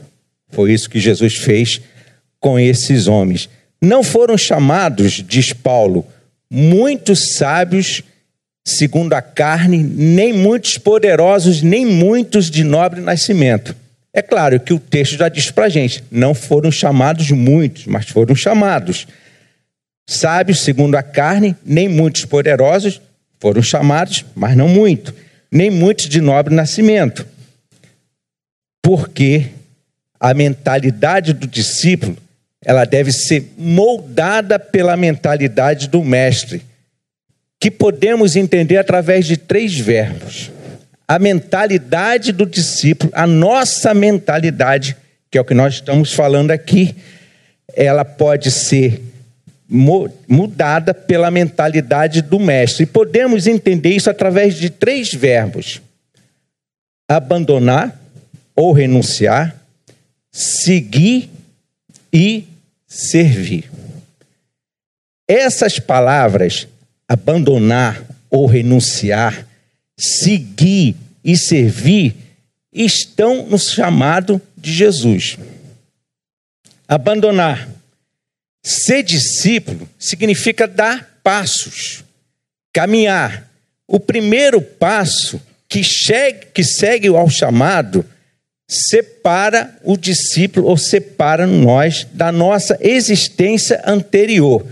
Foi 0.51 0.73
isso 0.73 0.91
que 0.91 0.99
Jesus 0.99 1.37
fez 1.37 1.81
com 2.41 2.59
esses 2.59 3.07
homens. 3.07 3.49
Não 3.81 4.03
foram 4.03 4.37
chamados, 4.37 5.23
diz 5.27 5.53
Paulo, 5.53 6.07
muitos 6.51 7.35
sábios 7.35 8.03
segundo 8.65 9.13
a 9.13 9.21
carne, 9.21 9.83
nem 9.83 10.33
muitos 10.33 10.79
poderosos, 10.79 11.61
nem 11.61 11.85
muitos 11.85 12.51
de 12.51 12.65
nobre 12.65 13.01
nascimento. 13.01 13.77
É 14.13 14.23
claro 14.23 14.59
que 14.61 14.73
o 14.73 14.79
texto 14.79 15.17
já 15.17 15.29
diz 15.29 15.51
para 15.51 15.67
a 15.67 15.69
gente: 15.69 16.03
não 16.11 16.35
foram 16.35 16.71
chamados 16.71 17.31
muitos, 17.31 17.87
mas 17.87 18.09
foram 18.09 18.35
chamados. 18.35 19.07
Sábios, 20.09 20.61
segundo 20.61 20.97
a 20.97 21.03
carne, 21.03 21.57
nem 21.65 21.89
muitos 21.89 22.25
poderosos 22.25 23.01
foram 23.41 23.63
chamados, 23.63 24.25
mas 24.35 24.57
não 24.57 24.69
muito, 24.69 25.15
nem 25.51 25.71
muitos 25.71 26.09
de 26.09 26.21
nobre 26.21 26.55
nascimento. 26.55 27.27
Porque 28.83 29.49
a 30.21 30.33
mentalidade 30.33 31.33
do 31.33 31.47
discípulo, 31.47 32.17
ela 32.65 32.85
deve 32.85 33.13
ser 33.13 33.53
moldada 33.59 34.59
pela 34.59 34.97
mentalidade 34.97 35.89
do 35.89 36.03
mestre, 36.03 36.63
que 37.61 37.71
podemos 37.71 38.37
entender 38.37 38.79
através 38.79 39.27
de 39.27 39.37
três 39.37 39.79
verbos: 39.79 40.51
a 41.07 41.19
mentalidade 41.19 42.33
do 42.33 42.47
discípulo, 42.47 43.13
a 43.15 43.27
nossa 43.27 43.93
mentalidade, 43.93 44.97
que 45.31 45.37
é 45.37 45.41
o 45.41 45.45
que 45.45 45.55
nós 45.55 45.75
estamos 45.75 46.13
falando 46.13 46.51
aqui, 46.51 46.97
ela 47.75 48.05
pode 48.05 48.51
ser 48.51 49.03
mudada 49.69 50.95
pela 50.95 51.31
mentalidade 51.31 52.23
do 52.23 52.39
mestre. 52.39 52.85
E 52.85 52.87
podemos 52.87 53.47
entender 53.47 53.91
isso 53.91 54.09
através 54.09 54.55
de 54.55 54.71
três 54.71 55.13
verbos: 55.13 55.83
abandonar 57.09 58.01
ou 58.55 58.73
renunciar, 58.73 59.55
seguir 60.33 61.29
e 62.13 62.54
servir. 62.95 63.71
Essas 65.27 65.79
palavras, 65.79 66.69
abandonar 67.09 68.03
ou 68.31 68.47
renunciar, 68.47 69.47
seguir 69.97 70.97
e 71.25 71.37
servir, 71.37 72.15
estão 72.73 73.47
no 73.47 73.59
chamado 73.59 74.41
de 74.57 74.73
Jesus. 74.73 75.39
Abandonar 76.87 77.75
Ser 78.67 79.03
discípulo 79.03 79.87
significa 79.99 80.67
dar 80.67 81.21
passos, 81.23 82.03
caminhar. 82.73 83.47
O 83.87 84.01
primeiro 84.01 84.63
passo 84.63 85.39
que, 85.69 85.85
chegue, 85.85 86.47
que 86.47 86.65
segue 86.65 87.09
ao 87.09 87.29
chamado 87.29 88.09
separa 88.75 89.77
o 89.83 89.97
discípulo 89.97 90.67
ou 90.67 90.77
separa 90.77 91.47
nós 91.47 92.07
da 92.13 92.31
nossa 92.33 92.77
existência 92.81 93.83
anterior. 93.87 94.67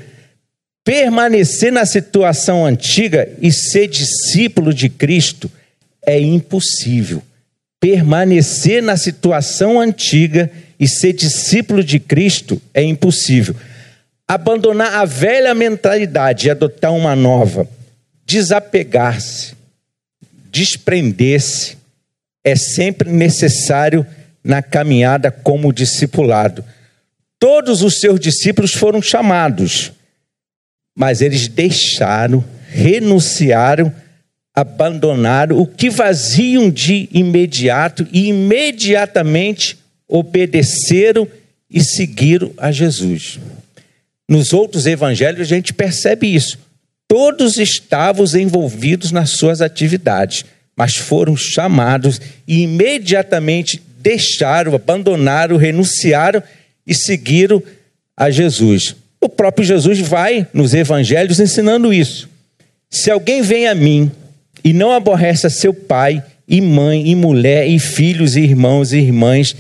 Permanecer 0.84 1.72
na 1.72 1.86
situação 1.86 2.66
antiga 2.66 3.28
e 3.40 3.52
ser 3.52 3.86
discípulo 3.86 4.74
de 4.74 4.88
Cristo 4.88 5.50
é 6.04 6.18
impossível. 6.18 7.22
Permanecer 7.80 8.82
na 8.82 8.96
situação 8.96 9.80
antiga 9.80 10.50
e 10.78 10.88
ser 10.88 11.12
discípulo 11.12 11.84
de 11.84 12.00
Cristo 12.00 12.60
é 12.74 12.82
impossível 12.82 13.54
abandonar 14.32 14.94
a 14.94 15.04
velha 15.04 15.54
mentalidade 15.54 16.46
e 16.46 16.50
adotar 16.50 16.92
uma 16.92 17.14
nova, 17.14 17.68
desapegar-se, 18.24 19.54
desprender-se, 20.50 21.76
é 22.44 22.56
sempre 22.56 23.10
necessário 23.10 24.06
na 24.42 24.62
caminhada 24.62 25.30
como 25.30 25.72
discipulado. 25.72 26.64
Todos 27.38 27.82
os 27.82 27.98
seus 27.98 28.20
discípulos 28.20 28.72
foram 28.72 29.00
chamados, 29.00 29.92
mas 30.96 31.20
eles 31.20 31.48
deixaram, 31.48 32.44
renunciaram, 32.68 33.92
abandonaram 34.54 35.58
o 35.58 35.66
que 35.66 35.88
vaziam 35.88 36.70
de 36.70 37.08
imediato 37.12 38.06
e 38.12 38.28
imediatamente 38.28 39.78
obedeceram 40.06 41.26
e 41.70 41.82
seguiram 41.82 42.52
a 42.58 42.70
Jesus. 42.70 43.38
Nos 44.28 44.52
outros 44.52 44.86
evangelhos 44.86 45.40
a 45.40 45.44
gente 45.44 45.72
percebe 45.72 46.32
isso. 46.32 46.58
Todos 47.08 47.58
estavam 47.58 48.24
envolvidos 48.34 49.10
nas 49.10 49.30
suas 49.30 49.60
atividades, 49.60 50.44
mas 50.76 50.96
foram 50.96 51.36
chamados 51.36 52.20
e 52.46 52.62
imediatamente 52.62 53.80
deixaram, 54.00 54.74
abandonaram, 54.74 55.56
renunciaram 55.56 56.42
e 56.86 56.94
seguiram 56.94 57.62
a 58.16 58.30
Jesus. 58.30 58.96
O 59.20 59.28
próprio 59.28 59.64
Jesus 59.64 60.00
vai 60.00 60.46
nos 60.52 60.74
evangelhos 60.74 61.38
ensinando 61.38 61.92
isso. 61.92 62.28
Se 62.90 63.10
alguém 63.10 63.42
vem 63.42 63.68
a 63.68 63.74
mim 63.74 64.10
e 64.64 64.72
não 64.72 64.92
aborrece 64.92 65.46
a 65.46 65.50
seu 65.50 65.72
pai 65.72 66.22
e 66.48 66.60
mãe, 66.60 67.08
e 67.08 67.14
mulher, 67.14 67.66
e 67.68 67.78
filhos, 67.78 68.36
e 68.36 68.40
irmãos 68.40 68.92
e 68.92 68.98
irmãs, 68.98 69.56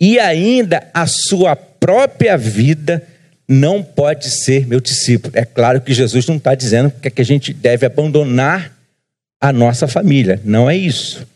e 0.00 0.18
ainda 0.18 0.88
a 0.92 1.06
sua 1.06 1.54
própria 1.54 2.36
vida, 2.36 3.02
não 3.46 3.82
pode 3.82 4.30
ser 4.30 4.66
meu 4.66 4.80
discípulo. 4.80 5.32
É 5.36 5.44
claro 5.44 5.80
que 5.80 5.92
Jesus 5.92 6.26
não 6.26 6.36
está 6.36 6.54
dizendo 6.54 6.90
que, 6.90 7.08
é 7.08 7.10
que 7.10 7.20
a 7.20 7.24
gente 7.24 7.52
deve 7.52 7.84
abandonar 7.84 8.73
a 9.44 9.52
nossa 9.52 9.86
família, 9.86 10.40
não 10.42 10.70
é 10.70 10.74
isso. 10.74 11.26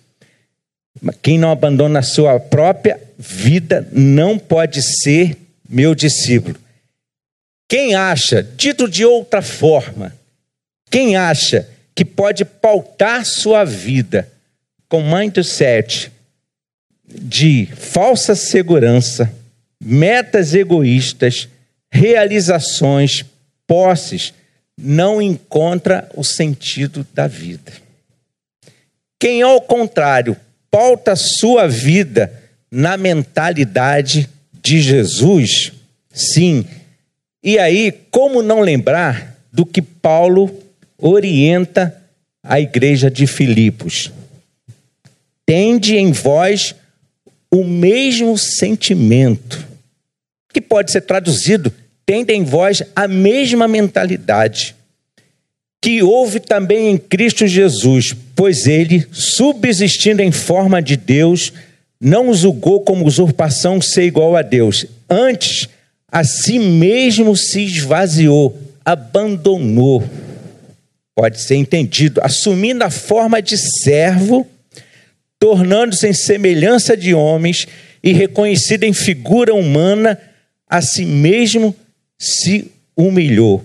Quem 1.21 1.39
não 1.39 1.51
abandona 1.51 1.99
a 1.99 2.03
sua 2.03 2.41
própria 2.41 2.99
vida 3.19 3.87
não 3.93 4.39
pode 4.39 4.81
ser 4.81 5.37
meu 5.69 5.95
discípulo. 5.95 6.57
Quem 7.69 7.95
acha, 7.95 8.43
dito 8.43 8.89
de 8.89 9.05
outra 9.05 9.43
forma, 9.43 10.17
quem 10.91 11.17
acha 11.17 11.69
que 11.95 12.03
pode 12.03 12.47
pautar 12.47 13.27
sua 13.27 13.63
vida 13.63 14.27
com 14.89 15.03
mindset 15.03 16.11
de 17.07 17.67
falsa 17.77 18.35
segurança, 18.35 19.31
metas 19.79 20.55
egoístas, 20.55 21.47
realizações, 21.93 23.23
posses, 23.67 24.33
não 24.79 25.21
encontra 25.21 26.09
o 26.15 26.25
sentido 26.25 27.07
da 27.13 27.27
vida. 27.27 27.88
Quem, 29.19 29.43
ao 29.43 29.61
contrário, 29.61 30.37
pauta 30.71 31.17
sua 31.17 31.67
vida 31.67 32.33
na 32.71 32.97
mentalidade 32.97 34.29
de 34.63 34.81
Jesus, 34.81 35.73
sim. 36.13 36.65
E 37.43 37.59
aí, 37.59 37.93
como 38.11 38.43
não 38.43 38.61
lembrar 38.61 39.37
do 39.53 39.65
que 39.65 39.81
Paulo 39.83 40.55
orienta 40.97 41.97
a 42.43 42.61
igreja 42.61 43.11
de 43.11 43.27
Filipos? 43.27 44.13
Tende 45.47 45.97
em 45.97 46.13
vós 46.13 46.75
o 47.51 47.65
mesmo 47.65 48.37
sentimento, 48.37 49.67
que 50.53 50.61
pode 50.61 50.93
ser 50.93 51.01
traduzido, 51.01 51.73
tende 52.05 52.33
em 52.35 52.45
vós 52.45 52.83
a 52.95 53.09
mesma 53.09 53.67
mentalidade, 53.67 54.77
que 55.81 56.03
houve 56.03 56.41
também 56.41 56.91
em 56.91 56.99
Cristo 56.99 57.47
Jesus, 57.47 58.15
pois 58.35 58.67
ele, 58.67 59.07
subsistindo 59.13 60.23
em 60.23 60.33
forma 60.33 60.83
de 60.83 60.97
Deus, 60.97 61.53
não 62.01 62.33
julgou 62.35 62.81
como 62.81 63.07
usurpação 63.07 63.81
ser 63.81 64.05
igual 64.05 64.37
a 64.37 64.43
Deus. 64.43 64.87
Antes, 65.09 65.69
a 66.11 66.25
si 66.25 66.59
mesmo 66.59 67.37
se 67.37 67.65
esvaziou, 67.65 68.59
abandonou. 68.85 70.03
Pode 71.15 71.41
ser 71.41 71.57
entendido, 71.57 72.21
assumindo 72.23 72.85
a 72.85 72.91
forma 72.91 73.43
de 73.43 73.57
servo, 73.57 74.47
tornando-se 75.39 76.09
em 76.09 76.13
semelhança 76.13 76.97
de 76.97 77.15
homens 77.15 77.67
e 78.03 78.13
reconhecido 78.13 78.85
em 78.85 78.93
figura 78.93 79.55
humana, 79.55 80.19
a 80.69 80.81
si 80.81 81.05
mesmo 81.05 81.75
se 82.19 82.71
humilhou, 82.97 83.65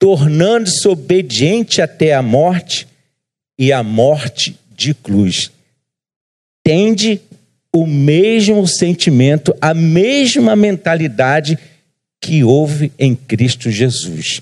tornando-se 0.00 0.88
obediente 0.88 1.82
até 1.82 2.14
a 2.14 2.22
morte 2.22 2.88
e 3.58 3.70
a 3.70 3.82
morte 3.82 4.58
de 4.74 4.94
cruz. 4.94 5.52
Tende 6.64 7.20
o 7.70 7.86
mesmo 7.86 8.66
sentimento, 8.66 9.54
a 9.60 9.74
mesma 9.74 10.56
mentalidade 10.56 11.58
que 12.18 12.42
houve 12.42 12.90
em 12.98 13.14
Cristo 13.14 13.70
Jesus. 13.70 14.40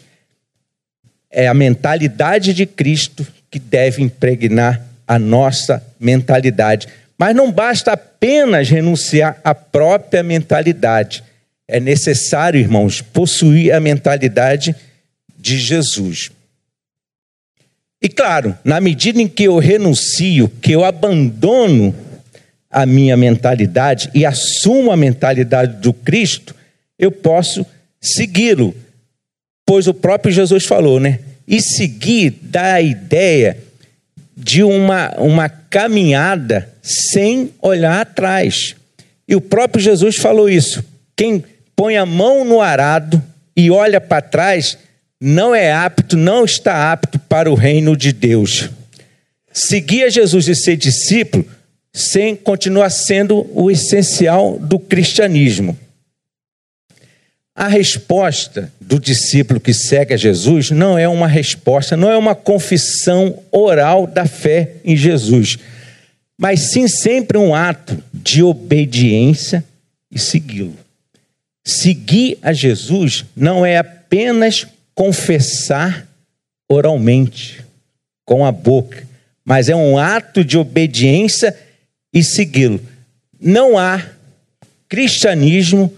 É 1.29 1.49
a 1.49 1.55
mentalidade 1.55 2.55
de 2.55 2.65
Cristo 2.65 3.27
que 3.51 3.59
deve 3.59 4.01
impregnar 4.01 4.81
a 5.09 5.19
nossa 5.19 5.85
mentalidade. 5.99 6.87
Mas 7.19 7.35
não 7.35 7.51
basta 7.51 7.93
apenas 7.93 8.69
renunciar 8.69 9.41
à 9.43 9.55
própria 9.55 10.23
mentalidade. 10.23 11.25
É 11.67 11.81
necessário, 11.81 12.61
irmãos, 12.61 13.01
possuir 13.03 13.73
a 13.73 13.81
mentalidade 13.81 14.75
de 15.39 15.59
Jesus. 15.59 16.31
E 18.03 18.09
claro, 18.09 18.57
na 18.65 18.81
medida 18.81 19.21
em 19.21 19.29
que 19.29 19.45
eu 19.45 19.59
renuncio, 19.59 20.49
que 20.61 20.73
eu 20.73 20.85
abandono 20.85 21.95
a 22.71 22.85
minha 22.85 23.17
mentalidade 23.17 24.11
e 24.15 24.25
assumo 24.25 24.91
a 24.91 24.97
mentalidade 24.97 25.81
do 25.81 25.93
Cristo, 25.93 26.55
eu 26.99 27.11
posso 27.11 27.65
segui-lo. 28.01 28.75
Pois 29.67 29.87
o 29.87 29.95
próprio 29.95 30.33
Jesus 30.33 30.65
falou, 30.65 31.01
né? 31.01 31.21
E 31.47 31.61
seguir 31.61 32.39
dá 32.43 32.75
a 32.75 32.83
ideia 32.83 33.59
de 34.37 34.63
uma, 34.63 35.11
uma 35.19 35.49
caminhada 35.49 36.73
sem 36.83 37.51
olhar 37.61 38.01
atrás. 38.01 38.77
E 39.27 39.35
o 39.35 39.41
próprio 39.41 39.83
Jesus 39.83 40.17
falou 40.17 40.49
isso. 40.49 40.85
Quem 41.17 41.45
põe 41.75 41.97
a 41.97 42.07
mão 42.07 42.45
no 42.45 42.61
arado 42.61 43.23
e 43.57 43.71
olha 43.71 44.01
para 44.01 44.23
trás 44.23 44.79
não 45.21 45.55
é 45.55 45.73
apto, 45.73 46.17
não 46.17 46.45
está 46.45 46.93
apto 46.93 47.19
para 47.19 47.51
o 47.51 47.55
reino 47.55 47.97
de 47.97 48.13
Deus. 48.13 48.71
Seguir 49.53 50.05
a 50.05 50.11
Jesus 50.11 50.49
e 50.49 50.55
ser 50.55 50.77
discípulo 50.77 51.45
sem 51.93 52.37
continuar 52.37 52.91
sendo 52.91 53.47
o 53.53 53.71
essencial 53.71 54.59
do 54.59 54.79
cristianismo. 54.79 55.77
A 57.55 57.67
resposta 57.67 58.73
do 58.81 59.01
discípulo 59.01 59.59
que 59.59 59.75
segue 59.75 60.15
a 60.15 60.17
Jesus 60.17 60.71
não 60.71 60.97
é 60.97 61.09
uma 61.09 61.27
resposta, 61.27 61.97
não 61.97 62.09
é 62.09 62.17
uma 62.17 62.37
confissão 62.37 63.43
oral 63.51 64.07
da 64.07 64.27
fé 64.27 64.75
em 64.85 64.97
Jesus, 64.97 65.59
mas 66.39 66.71
sim 66.71 66.87
sempre 66.87 67.37
um 67.37 67.53
ato 67.53 68.01
de 68.15 68.45
obediência 68.45 69.65
e 70.09 70.21
segui-lo. 70.21 70.77
Seguir 71.65 72.39
a 72.41 72.53
Jesus 72.53 73.25
não 73.35 73.67
é 73.67 73.77
apenas 73.77 74.65
confessar 74.99 76.09
oralmente, 76.69 77.65
com 78.25 78.45
a 78.45 78.51
boca, 78.51 79.07
mas 79.45 79.69
é 79.69 79.77
um 79.77 79.97
ato 79.97 80.45
de 80.45 80.59
obediência 80.59 81.57
e 82.13 82.25
segui-lo. 82.25 82.81
Não 83.41 83.79
há 83.79 84.05
cristianismo 84.89 85.97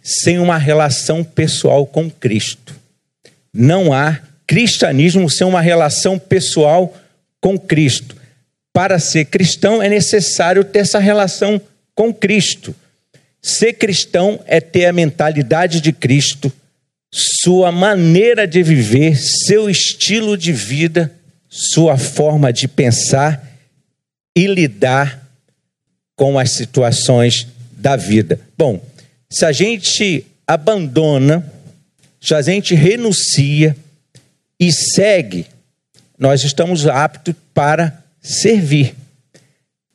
sem 0.00 0.38
uma 0.38 0.58
relação 0.58 1.24
pessoal 1.24 1.84
com 1.88 2.08
Cristo. 2.08 2.72
Não 3.52 3.92
há 3.92 4.20
cristianismo 4.46 5.28
sem 5.28 5.44
uma 5.44 5.60
relação 5.60 6.16
pessoal 6.16 6.96
com 7.40 7.58
Cristo. 7.58 8.14
Para 8.72 9.00
ser 9.00 9.24
cristão 9.24 9.82
é 9.82 9.88
necessário 9.88 10.62
ter 10.62 10.78
essa 10.78 11.00
relação 11.00 11.60
com 11.96 12.14
Cristo. 12.14 12.72
Ser 13.42 13.72
cristão 13.72 14.38
é 14.46 14.60
ter 14.60 14.86
a 14.86 14.92
mentalidade 14.92 15.80
de 15.80 15.92
Cristo, 15.92 16.52
sua 17.12 17.72
maneira 17.72 18.46
de 18.46 18.62
viver, 18.62 19.16
seu 19.16 19.70
estilo 19.70 20.36
de 20.36 20.52
vida, 20.52 21.12
sua 21.48 21.96
forma 21.96 22.52
de 22.52 22.68
pensar 22.68 23.46
e 24.36 24.46
lidar 24.46 25.26
com 26.14 26.38
as 26.38 26.50
situações 26.50 27.46
da 27.72 27.96
vida. 27.96 28.40
Bom, 28.56 28.84
se 29.30 29.44
a 29.44 29.52
gente 29.52 30.26
abandona, 30.46 31.50
se 32.20 32.34
a 32.34 32.42
gente 32.42 32.74
renuncia 32.74 33.76
e 34.58 34.72
segue, 34.72 35.46
nós 36.18 36.42
estamos 36.44 36.86
aptos 36.86 37.34
para 37.52 38.02
servir. 38.20 38.94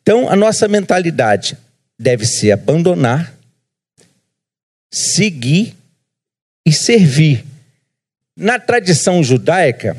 Então, 0.01 0.29
a 0.29 0.35
nossa 0.35 0.67
mentalidade 0.67 1.57
deve 1.99 2.25
ser 2.25 2.51
abandonar, 2.51 3.35
seguir 4.91 5.75
e 6.65 6.71
servir. 6.71 7.45
Na 8.35 8.59
tradição 8.59 9.23
judaica, 9.23 9.95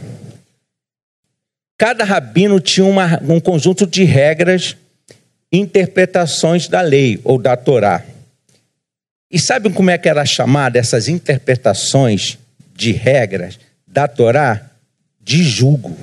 cada 1.77 2.05
rabino 2.05 2.59
tinha 2.61 2.87
uma, 2.87 3.21
um 3.23 3.41
conjunto 3.41 3.87
de 3.87 4.05
regras 4.05 4.77
interpretações 5.53 6.67
da 6.67 6.81
lei 6.81 7.21
ou 7.25 7.39
da 7.39 7.57
Torá. 7.57 8.03
E 9.31 9.39
sabem 9.39 9.73
como 9.73 9.91
é 9.91 9.99
que 9.99 10.09
era 10.09 10.25
chamada 10.25 10.79
essas 10.79 11.09
interpretações 11.09 12.39
de 12.75 12.93
regras 12.93 13.59
da 13.87 14.09
Torá? 14.09 14.71
De 15.21 15.43
jugo. 15.43 15.97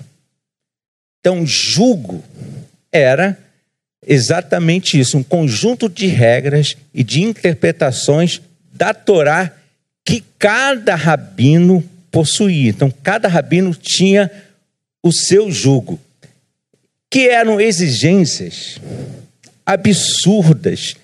Então, 1.19 1.45
jugo 1.45 2.23
era 2.91 3.37
exatamente 4.05 4.99
isso, 4.99 5.17
um 5.17 5.23
conjunto 5.23 5.89
de 5.89 6.07
regras 6.07 6.77
e 6.93 7.03
de 7.03 7.21
interpretações 7.21 8.41
da 8.71 8.93
Torá 8.93 9.51
que 10.09 10.23
cada 10.39 10.95
rabino 10.95 11.87
possuía. 12.09 12.71
Então, 12.71 12.91
cada 13.03 13.27
rabino 13.27 13.75
tinha 13.75 14.31
o 15.03 15.11
seu 15.11 15.51
jugo, 15.51 15.99
que 17.11 17.29
eram 17.29 17.61
exigências 17.61 18.79
absurdas 19.63 20.95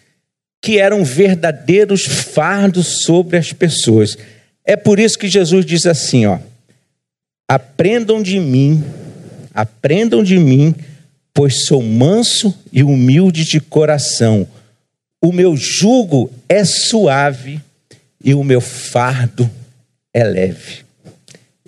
que 0.59 0.79
eram 0.79 1.05
verdadeiros 1.05 2.03
fardos 2.03 3.03
sobre 3.03 3.37
as 3.37 3.53
pessoas. 3.53 4.17
É 4.65 4.75
por 4.75 4.97
isso 4.97 5.19
que 5.19 5.27
Jesus 5.27 5.63
diz 5.63 5.85
assim, 5.85 6.25
ó: 6.25 6.39
Aprendam 7.47 8.23
de 8.23 8.39
mim, 8.39 8.83
aprendam 9.53 10.23
de 10.23 10.39
mim, 10.39 10.73
pois 11.31 11.67
sou 11.67 11.83
manso 11.83 12.57
e 12.73 12.81
humilde 12.81 13.45
de 13.45 13.59
coração. 13.59 14.47
O 15.21 15.31
meu 15.31 15.55
jugo 15.55 16.31
é 16.49 16.65
suave 16.65 17.61
e 18.25 18.33
o 18.33 18.43
meu 18.43 18.59
fardo 18.59 19.49
é 20.11 20.23
leve. 20.23 20.83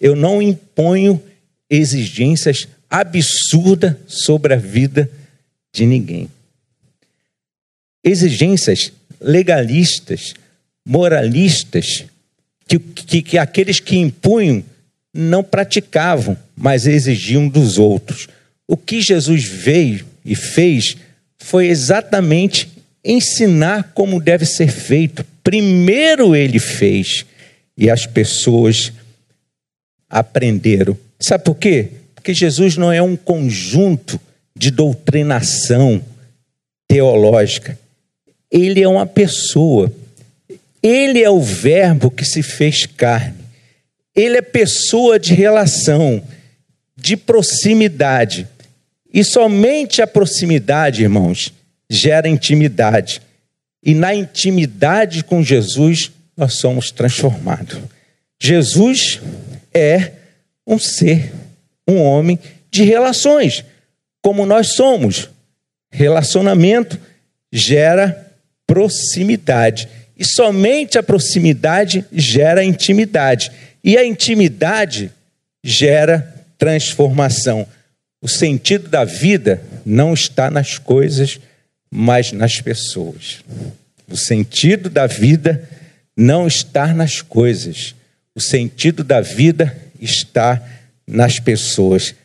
Eu 0.01 0.15
não 0.15 0.41
imponho 0.41 1.21
exigências 1.69 2.67
absurdas 2.89 3.95
sobre 4.07 4.55
a 4.55 4.57
vida 4.57 5.07
de 5.71 5.85
ninguém. 5.85 6.27
Exigências 8.03 8.91
legalistas, 9.21 10.33
moralistas, 10.83 12.05
que, 12.67 12.79
que, 12.79 13.21
que 13.21 13.37
aqueles 13.37 13.79
que 13.79 13.95
impunham 13.95 14.63
não 15.13 15.43
praticavam, 15.43 16.35
mas 16.55 16.87
exigiam 16.87 17.47
dos 17.47 17.77
outros. 17.77 18.27
O 18.67 18.75
que 18.75 18.99
Jesus 18.99 19.45
veio 19.45 20.05
e 20.25 20.35
fez 20.35 20.97
foi 21.37 21.67
exatamente 21.67 22.67
ensinar 23.03 23.91
como 23.93 24.19
deve 24.19 24.45
ser 24.45 24.71
feito. 24.71 25.23
Primeiro 25.47 26.36
ele 26.36 26.60
fez 26.60 27.25
e 27.77 27.89
as 27.89 28.05
pessoas 28.05 28.91
aprenderam. 30.10 30.97
Sabe 31.17 31.45
por 31.45 31.55
quê? 31.55 31.88
Porque 32.13 32.33
Jesus 32.33 32.75
não 32.75 32.91
é 32.91 33.01
um 33.01 33.15
conjunto 33.15 34.19
de 34.53 34.69
doutrinação 34.69 36.03
teológica. 36.86 37.79
Ele 38.51 38.83
é 38.83 38.89
uma 38.89 39.05
pessoa. 39.05 39.89
Ele 40.83 41.23
é 41.23 41.29
o 41.29 41.39
Verbo 41.39 42.12
que 42.12 42.25
se 42.25 42.43
fez 42.43 42.86
carne. 42.86 43.45
Ele 44.13 44.36
é 44.36 44.41
pessoa 44.41 45.17
de 45.17 45.33
relação, 45.33 46.21
de 46.93 47.15
proximidade. 47.15 48.45
E 49.13 49.23
somente 49.23 50.01
a 50.01 50.07
proximidade, 50.07 51.03
irmãos, 51.03 51.53
gera 51.89 52.27
intimidade. 52.27 53.21
E 53.83 53.93
na 53.93 54.13
intimidade 54.13 55.23
com 55.23 55.43
Jesus, 55.43 56.11
nós 56.35 56.53
somos 56.55 56.91
transformados. 56.91 57.79
Jesus 58.39 59.19
é 59.73 60.11
um 60.65 60.77
ser, 60.77 61.31
um 61.87 62.01
homem 62.01 62.37
de 62.69 62.83
relações, 62.83 63.63
como 64.21 64.45
nós 64.45 64.73
somos. 64.73 65.29
Relacionamento 65.91 66.99
gera 67.51 68.31
proximidade. 68.67 69.87
E 70.17 70.25
somente 70.25 70.97
a 70.97 71.03
proximidade 71.03 72.05
gera 72.11 72.63
intimidade. 72.63 73.51
E 73.83 73.97
a 73.97 74.05
intimidade 74.05 75.11
gera 75.63 76.35
transformação. 76.57 77.65
O 78.21 78.27
sentido 78.27 78.89
da 78.89 79.05
vida 79.05 79.61
não 79.85 80.13
está 80.13 80.51
nas 80.51 80.77
coisas, 80.77 81.39
mas 81.89 82.32
nas 82.32 82.62
pessoas. 82.62 83.43
O 84.10 84.15
sentido 84.15 84.89
da 84.89 85.08
vida 85.08 85.67
não 86.15 86.47
está 86.47 86.93
nas 86.93 87.21
coisas. 87.21 87.95
O 88.34 88.41
sentido 88.41 89.04
da 89.04 89.21
vida 89.21 89.76
está 90.00 90.62
nas 91.06 91.39
pessoas. 91.39 92.15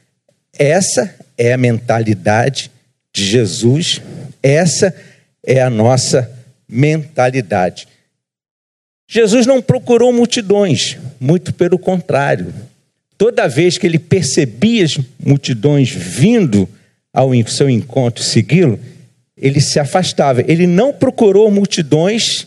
Essa 0.59 1.15
é 1.37 1.53
a 1.53 1.59
mentalidade 1.59 2.71
de 3.15 3.25
Jesus, 3.25 4.01
essa 4.43 4.95
é 5.45 5.61
a 5.61 5.71
nossa 5.71 6.31
mentalidade. 6.69 7.87
Jesus 9.09 9.47
não 9.47 9.61
procurou 9.61 10.13
multidões, 10.13 10.97
muito 11.21 11.53
pelo 11.53 11.79
contrário 11.79 12.53
toda 13.23 13.47
vez 13.47 13.79
que 13.79 13.87
ele 13.87 14.01
percebia 14.01 14.85
as 14.85 14.99
multidões 15.25 15.91
vindo 15.91 16.69
ao 17.13 17.31
seu 17.47 17.71
encontro 17.71 18.21
segui-lo, 18.21 18.81
ele 19.43 19.61
se 19.61 19.81
afastava. 19.81 20.41
Ele 20.47 20.69
não 20.69 20.93
procurou 20.93 21.51
multidões 21.51 22.47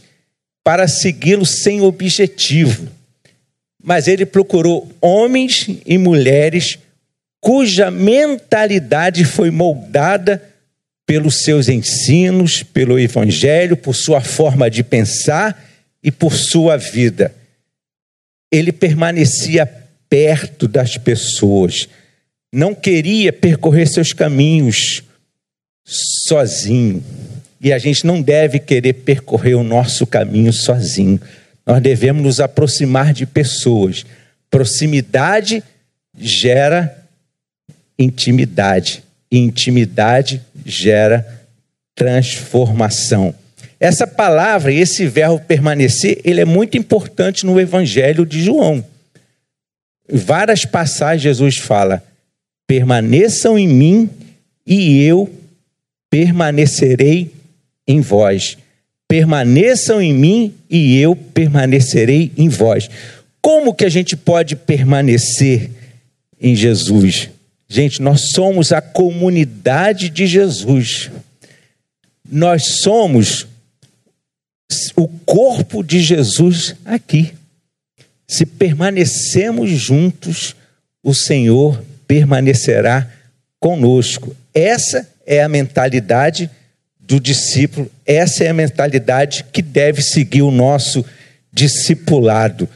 para 0.64 0.88
segui-lo 0.88 1.46
sem 1.46 1.82
objetivo, 1.82 2.88
mas 3.84 4.08
ele 4.08 4.26
procurou 4.26 4.90
homens 5.02 5.68
e 5.86 5.98
mulheres 5.98 6.80
cuja 7.42 7.92
mentalidade 7.92 9.26
foi 9.26 9.52
moldada 9.52 10.42
pelos 11.06 11.44
seus 11.44 11.70
ensinos, 11.70 12.64
pelo 12.64 12.98
evangelho, 12.98 13.78
por 13.78 13.94
sua 13.94 14.22
forma 14.22 14.72
de 14.72 14.82
pensar 14.82 15.64
e 16.02 16.12
por 16.12 16.34
sua 16.34 16.78
vida. 16.78 17.36
Ele 18.52 18.72
permanecia 18.72 19.68
perto 20.10 20.68
das 20.68 20.98
pessoas, 20.98 21.88
não 22.52 22.74
queria 22.74 23.34
percorrer 23.34 23.86
seus 23.86 24.14
caminhos 24.14 25.04
sozinho. 25.86 27.04
E 27.62 27.72
a 27.72 27.78
gente 27.78 28.06
não 28.06 28.22
deve 28.22 28.60
querer 28.60 28.94
percorrer 28.94 29.54
o 29.56 29.64
nosso 29.64 30.06
caminho 30.08 30.52
sozinho. 30.52 31.22
Nós 31.66 31.82
devemos 31.82 32.24
nos 32.24 32.40
aproximar 32.40 33.14
de 33.14 33.26
pessoas. 33.26 34.06
Proximidade 34.50 35.64
gera 36.18 36.96
intimidade. 37.98 39.04
Intimidade 39.32 40.42
gera 40.66 41.26
transformação. 41.94 43.34
Essa 43.80 44.08
palavra, 44.08 44.72
esse 44.74 45.06
verbo 45.06 45.40
permanecer, 45.40 46.20
ele 46.24 46.42
é 46.42 46.46
muito 46.46 46.78
importante 46.78 47.46
no 47.46 47.60
Evangelho 47.60 48.26
de 48.26 48.44
João. 48.44 48.84
Em 50.10 50.18
várias 50.18 50.66
passagens, 50.66 51.22
Jesus 51.22 51.58
fala: 51.58 52.04
permaneçam 52.68 53.58
em 53.58 53.68
mim 53.68 54.10
e 54.66 55.04
eu 55.04 55.32
permanecerei 56.16 57.30
em 57.86 58.00
vós. 58.00 58.58
Permaneçam 59.06 60.02
em 60.02 60.14
mim 60.14 60.56
e 60.70 60.98
eu 60.98 61.14
permanecerei 61.14 62.32
em 62.38 62.48
vós. 62.48 62.90
Como 63.42 63.76
que 63.76 63.84
a 63.84 63.90
gente 63.90 64.16
pode 64.16 64.56
permanecer 64.56 65.70
em 66.40 66.56
Jesus? 66.56 67.30
Gente, 67.68 68.02
nós 68.02 68.30
somos 68.34 68.72
a 68.72 68.80
comunidade 68.80 70.10
de 70.10 70.26
Jesus. 70.26 71.12
Nós 72.32 72.78
somos 72.82 73.46
o 74.96 75.10
corpo 75.10 75.84
de 75.84 76.00
Jesus 76.00 76.78
aqui. 76.86 77.34
Se 78.26 78.46
permanecemos 78.46 79.70
juntos, 79.70 80.56
o 81.04 81.14
Senhor 81.14 81.84
permanecerá 82.08 83.12
conosco. 83.60 84.34
Essa 84.54 85.14
é 85.26 85.42
a 85.42 85.50
mentalidade 85.50 86.50
do 87.00 87.20
discípulo, 87.20 87.92
essa 88.06 88.44
é 88.44 88.50
a 88.50 88.54
mentalidade 88.54 89.46
que 89.52 89.62
deve 89.62 90.02
seguir 90.02 90.42
o 90.42 90.52
nosso 90.52 91.06
discipulado. 91.52 92.68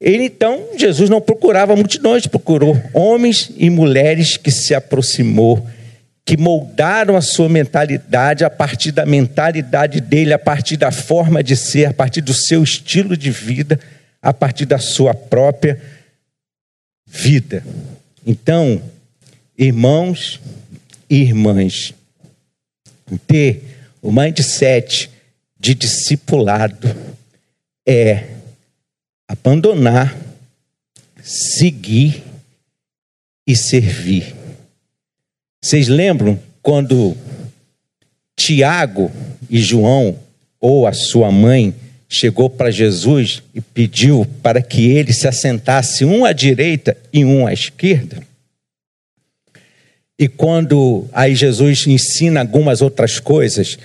Ele 0.00 0.24
então, 0.24 0.68
Jesus 0.76 1.08
não 1.10 1.20
procurava 1.20 1.76
multidões, 1.76 2.26
procurou 2.26 2.80
homens 2.92 3.50
e 3.56 3.68
mulheres 3.70 4.36
que 4.36 4.50
se 4.50 4.74
aproximou, 4.74 5.66
que 6.24 6.36
moldaram 6.36 7.16
a 7.16 7.20
sua 7.20 7.48
mentalidade 7.48 8.44
a 8.44 8.50
partir 8.50 8.92
da 8.92 9.04
mentalidade 9.04 10.00
dele, 10.00 10.32
a 10.32 10.38
partir 10.38 10.76
da 10.76 10.90
forma 10.90 11.42
de 11.42 11.56
ser, 11.56 11.86
a 11.86 11.92
partir 11.92 12.20
do 12.20 12.32
seu 12.34 12.62
estilo 12.62 13.16
de 13.16 13.30
vida 13.30 13.78
a 14.22 14.32
partir 14.32 14.66
da 14.66 14.78
sua 14.78 15.14
própria 15.14 15.80
vida. 17.06 17.64
Então, 18.26 18.80
irmãos 19.56 20.40
irmãs, 21.10 21.92
ter 23.26 23.64
o 24.00 24.12
mindset 24.12 25.10
de 25.58 25.74
discipulado 25.74 26.88
é 27.86 28.28
abandonar, 29.28 30.16
seguir 31.22 32.22
e 33.46 33.56
servir. 33.56 34.34
Vocês 35.60 35.88
lembram 35.88 36.40
quando 36.62 37.16
Tiago 38.36 39.10
e 39.50 39.58
João, 39.58 40.18
ou 40.58 40.86
a 40.86 40.92
sua 40.92 41.30
mãe, 41.32 41.74
chegou 42.08 42.48
para 42.48 42.70
Jesus 42.70 43.42
e 43.54 43.60
pediu 43.60 44.26
para 44.42 44.62
que 44.62 44.90
ele 44.90 45.12
se 45.12 45.28
assentasse 45.28 46.04
um 46.04 46.24
à 46.24 46.32
direita 46.32 46.96
e 47.12 47.24
um 47.24 47.46
à 47.46 47.52
esquerda. 47.52 48.29
E 50.20 50.28
quando 50.28 51.08
aí 51.14 51.34
Jesus 51.34 51.86
ensina 51.86 52.40
algumas 52.40 52.82
outras 52.82 53.18
coisas, 53.18 53.78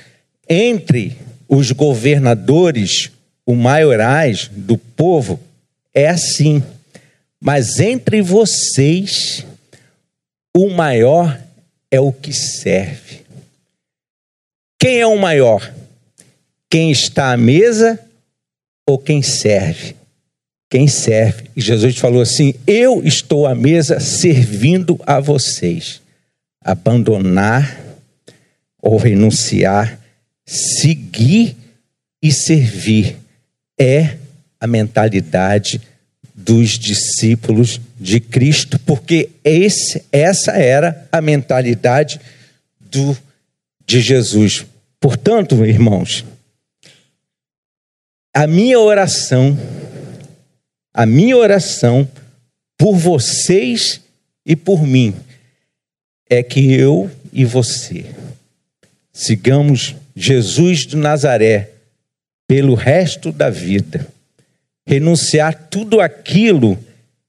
entre 0.49 1.15
os 1.47 1.71
governadores, 1.71 3.09
os 3.45 3.55
maiorais 3.55 4.51
do 4.51 4.77
povo, 4.77 5.39
é 5.93 6.09
assim. 6.09 6.61
Mas 7.39 7.79
entre 7.79 8.21
vocês, 8.21 9.45
o 10.53 10.69
maior 10.69 11.39
é 11.89 12.01
o 12.01 12.11
que 12.11 12.33
serve. 12.33 13.21
Quem 14.77 14.99
é 14.99 15.07
o 15.07 15.17
maior? 15.17 15.73
Quem 16.69 16.91
está 16.91 17.31
à 17.31 17.37
mesa 17.37 17.97
ou 18.85 18.99
quem 18.99 19.21
serve? 19.21 19.95
Quem 20.69 20.85
serve. 20.85 21.49
E 21.55 21.61
Jesus 21.61 21.97
falou 21.97 22.21
assim: 22.21 22.53
Eu 22.67 23.01
estou 23.05 23.47
à 23.47 23.55
mesa 23.55 24.01
servindo 24.01 24.99
a 25.05 25.21
vocês. 25.21 26.03
Abandonar 26.65 27.79
ou 28.81 28.97
renunciar, 28.97 29.99
seguir 30.45 31.55
e 32.21 32.31
servir 32.31 33.17
é 33.79 34.17
a 34.59 34.67
mentalidade 34.67 35.79
dos 36.33 36.77
discípulos 36.77 37.79
de 37.99 38.19
Cristo, 38.19 38.77
porque 38.79 39.29
esse, 39.43 40.03
essa 40.11 40.51
era 40.51 41.07
a 41.11 41.21
mentalidade 41.21 42.19
do, 42.79 43.17
de 43.85 44.01
Jesus. 44.01 44.65
Portanto, 44.99 45.63
irmãos, 45.63 46.25
a 48.33 48.45
minha 48.47 48.79
oração, 48.79 49.57
a 50.93 51.05
minha 51.05 51.37
oração 51.37 52.09
por 52.77 52.95
vocês 52.97 54.01
e 54.45 54.55
por 54.55 54.85
mim 54.85 55.15
é 56.29 56.41
que 56.41 56.73
eu 56.73 57.09
e 57.31 57.45
você 57.45 58.05
sigamos 59.15 59.95
Jesus 60.13 60.79
de 60.85 60.97
Nazaré 60.97 61.69
pelo 62.45 62.75
resto 62.75 63.31
da 63.31 63.49
vida. 63.49 64.05
Renunciar 64.85 65.67
tudo 65.69 66.01
aquilo 66.01 66.77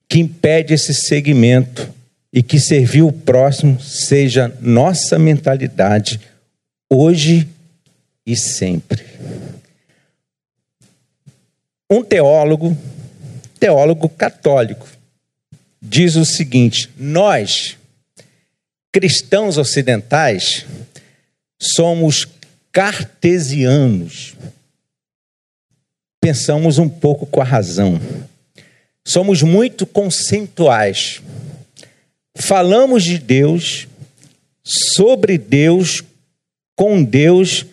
que 0.08 0.18
impede 0.18 0.74
esse 0.74 0.92
segmento 0.92 1.88
e 2.32 2.42
que 2.42 2.58
servir 2.58 3.02
o 3.02 3.12
próximo 3.12 3.80
seja 3.80 4.52
nossa 4.60 5.16
mentalidade 5.16 6.20
hoje 6.90 7.48
e 8.26 8.36
sempre. 8.36 9.04
Um 11.88 12.02
teólogo, 12.02 12.76
teólogo 13.60 14.08
católico, 14.08 14.88
diz 15.80 16.16
o 16.16 16.24
seguinte: 16.24 16.90
nós, 16.98 17.78
cristãos 18.96 19.58
ocidentais, 19.58 20.64
somos 21.60 22.26
cartesianos. 22.72 24.34
Pensamos 26.18 26.78
um 26.78 26.88
pouco 26.88 27.26
com 27.26 27.42
a 27.42 27.44
razão. 27.44 28.00
Somos 29.06 29.42
muito 29.42 29.84
conceituais. 29.84 31.20
Falamos 32.38 33.04
de 33.04 33.18
Deus, 33.18 33.86
sobre 34.64 35.36
Deus, 35.36 36.02
com 36.74 37.04
Deus, 37.04 37.66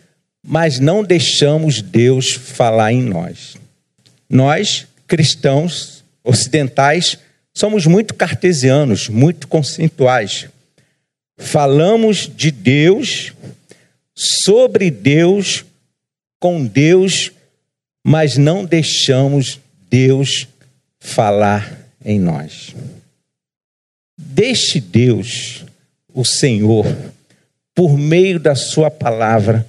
mas 0.45 0.77
não 0.77 1.05
deixamos 1.05 1.81
Deus 1.81 2.33
falar 2.33 2.91
em 2.91 3.01
nós. 3.01 3.55
Nós, 4.29 4.85
cristãos 5.07 6.03
ocidentais, 6.21 7.17
somos 7.53 7.85
muito 7.85 8.13
cartesianos, 8.13 9.07
muito 9.07 9.47
conceituais. 9.47 10.51
Falamos 11.37 12.29
de 12.33 12.51
Deus, 12.51 13.33
sobre 14.15 14.91
Deus, 14.91 15.65
com 16.39 16.65
Deus, 16.65 17.31
mas 18.03 18.37
não 18.37 18.65
deixamos 18.65 19.59
Deus 19.89 20.47
falar 20.99 21.79
em 22.03 22.19
nós. 22.19 22.75
Deixe 24.17 24.79
Deus, 24.79 25.65
o 26.13 26.23
Senhor, 26.23 26.85
por 27.73 27.97
meio 27.97 28.39
da 28.39 28.55
Sua 28.55 28.91
palavra, 28.91 29.65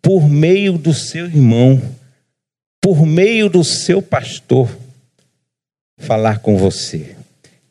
por 0.00 0.28
meio 0.28 0.78
do 0.78 0.94
seu 0.94 1.26
irmão, 1.26 1.82
por 2.80 3.04
meio 3.04 3.48
do 3.48 3.64
seu 3.64 4.00
pastor, 4.00 4.70
falar 5.98 6.38
com 6.38 6.56
você. 6.56 7.16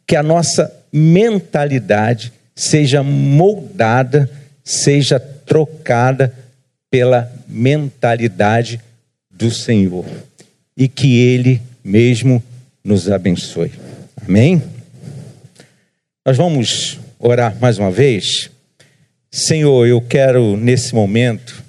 Que 0.05 0.18
a 0.18 0.22
nossa 0.22 0.70
mentalidade 0.91 2.34
seja 2.56 3.03
moldada, 3.03 4.30
seja 4.64 5.20
trocada 5.20 6.34
pela 6.89 7.32
mentalidade 7.47 8.80
do 9.30 9.51
Senhor 9.51 10.06
e 10.78 10.88
que 10.88 11.20
Ele 11.20 11.62
mesmo 11.84 12.41
nos 12.84 13.10
abençoe. 13.10 13.72
Amém? 14.26 14.62
Nós 16.26 16.38
vamos 16.38 16.99
orar 17.20 17.56
mais 17.60 17.78
uma 17.78 17.91
vez. 17.91 18.49
Senhor, 19.30 19.86
eu 19.86 20.01
quero 20.01 20.56
nesse 20.56 20.95
momento 20.95 21.64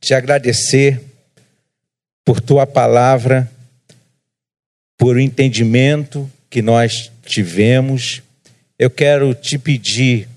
te 0.00 0.14
agradecer 0.14 1.00
por 2.24 2.40
tua 2.40 2.66
palavra, 2.66 3.50
por 4.96 5.16
o 5.16 5.20
entendimento 5.20 6.30
que 6.48 6.62
nós 6.62 7.10
tivemos. 7.24 8.22
Eu 8.78 8.90
quero 8.90 9.34
te 9.34 9.58
pedir 9.58 10.28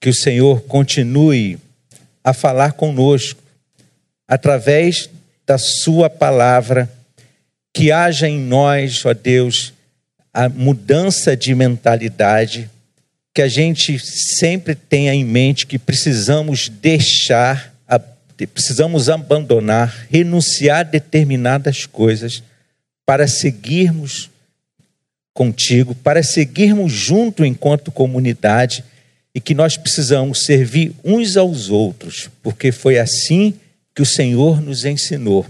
que 0.00 0.08
o 0.08 0.14
Senhor 0.14 0.62
continue 0.62 1.58
a 2.22 2.32
falar 2.32 2.72
conosco 2.72 3.42
através 4.26 5.10
da 5.46 5.58
Sua 5.58 6.08
palavra, 6.08 6.90
que 7.74 7.92
haja 7.92 8.26
em 8.26 8.38
nós, 8.38 9.04
ó 9.04 9.12
Deus, 9.12 9.74
a 10.32 10.48
mudança 10.48 11.36
de 11.36 11.54
mentalidade, 11.54 12.70
que 13.34 13.42
a 13.42 13.48
gente 13.48 13.98
sempre 13.98 14.74
tenha 14.74 15.12
em 15.12 15.24
mente 15.24 15.66
que 15.66 15.78
precisamos 15.78 16.68
deixar, 16.68 17.74
precisamos 18.52 19.10
abandonar, 19.10 20.06
renunciar 20.10 20.80
a 20.80 20.82
determinadas 20.84 21.84
coisas 21.84 22.42
para 23.04 23.28
seguirmos 23.28 24.30
contigo, 25.34 25.94
para 25.96 26.22
seguirmos 26.22 26.92
junto 26.92 27.44
enquanto 27.44 27.90
comunidade 27.90 28.84
e 29.34 29.40
que 29.40 29.52
nós 29.52 29.76
precisamos 29.76 30.44
servir 30.44 30.92
uns 31.04 31.36
aos 31.36 31.68
outros, 31.68 32.30
porque 32.40 32.70
foi 32.70 32.98
assim 32.98 33.54
que 33.92 34.00
o 34.00 34.06
Senhor 34.06 34.62
nos 34.62 34.84
ensinou. 34.84 35.44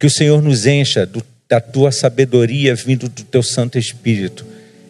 Que 0.00 0.06
o 0.06 0.10
Senhor 0.10 0.42
nos 0.42 0.66
encha 0.66 1.04
do, 1.04 1.22
da 1.48 1.60
tua 1.60 1.92
sabedoria 1.92 2.74
vindo 2.74 3.08
do 3.08 3.22
teu 3.22 3.42
Santo 3.42 3.78
Espírito. 3.78 4.46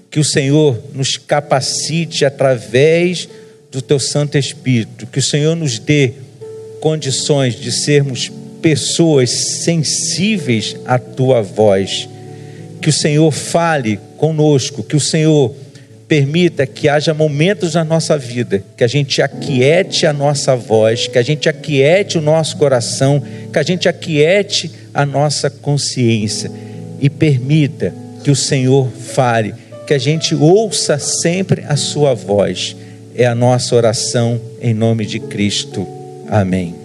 Que 0.08 0.20
o 0.20 0.24
Senhor 0.24 0.80
nos 0.94 1.16
capacite 1.16 2.24
através 2.24 3.28
do 3.70 3.82
teu 3.82 3.98
Santo 3.98 4.38
Espírito. 4.38 5.06
Que 5.06 5.18
o 5.18 5.22
Senhor 5.22 5.56
nos 5.56 5.78
dê 5.78 6.12
condições 6.80 7.54
de 7.54 7.72
sermos 7.72 8.30
pessoas 8.60 9.30
sensíveis 9.30 10.76
à 10.84 10.98
tua 10.98 11.42
voz. 11.42 12.08
Que 12.82 12.90
o 12.90 12.92
Senhor 12.92 13.30
fale 13.30 13.98
conosco, 14.18 14.82
que 14.82 14.96
o 14.96 15.00
Senhor 15.00 15.54
permita 16.12 16.66
que 16.66 16.90
haja 16.90 17.14
momentos 17.14 17.72
na 17.72 17.82
nossa 17.82 18.18
vida 18.18 18.62
que 18.76 18.84
a 18.84 18.86
gente 18.86 19.22
aquiete 19.22 20.04
a 20.04 20.12
nossa 20.12 20.54
voz, 20.54 21.06
que 21.06 21.16
a 21.16 21.22
gente 21.22 21.48
aquiete 21.48 22.18
o 22.18 22.20
nosso 22.20 22.58
coração, 22.58 23.22
que 23.50 23.58
a 23.58 23.62
gente 23.62 23.88
aquiete 23.88 24.70
a 24.92 25.06
nossa 25.06 25.48
consciência 25.48 26.50
e 27.00 27.08
permita 27.08 27.94
que 28.22 28.30
o 28.30 28.36
Senhor 28.36 28.90
fale, 28.90 29.54
que 29.86 29.94
a 29.94 29.98
gente 29.98 30.34
ouça 30.34 30.98
sempre 30.98 31.64
a 31.66 31.76
sua 31.76 32.12
voz. 32.12 32.76
É 33.14 33.24
a 33.24 33.34
nossa 33.34 33.74
oração 33.74 34.38
em 34.60 34.74
nome 34.74 35.06
de 35.06 35.18
Cristo. 35.18 35.86
Amém. 36.28 36.81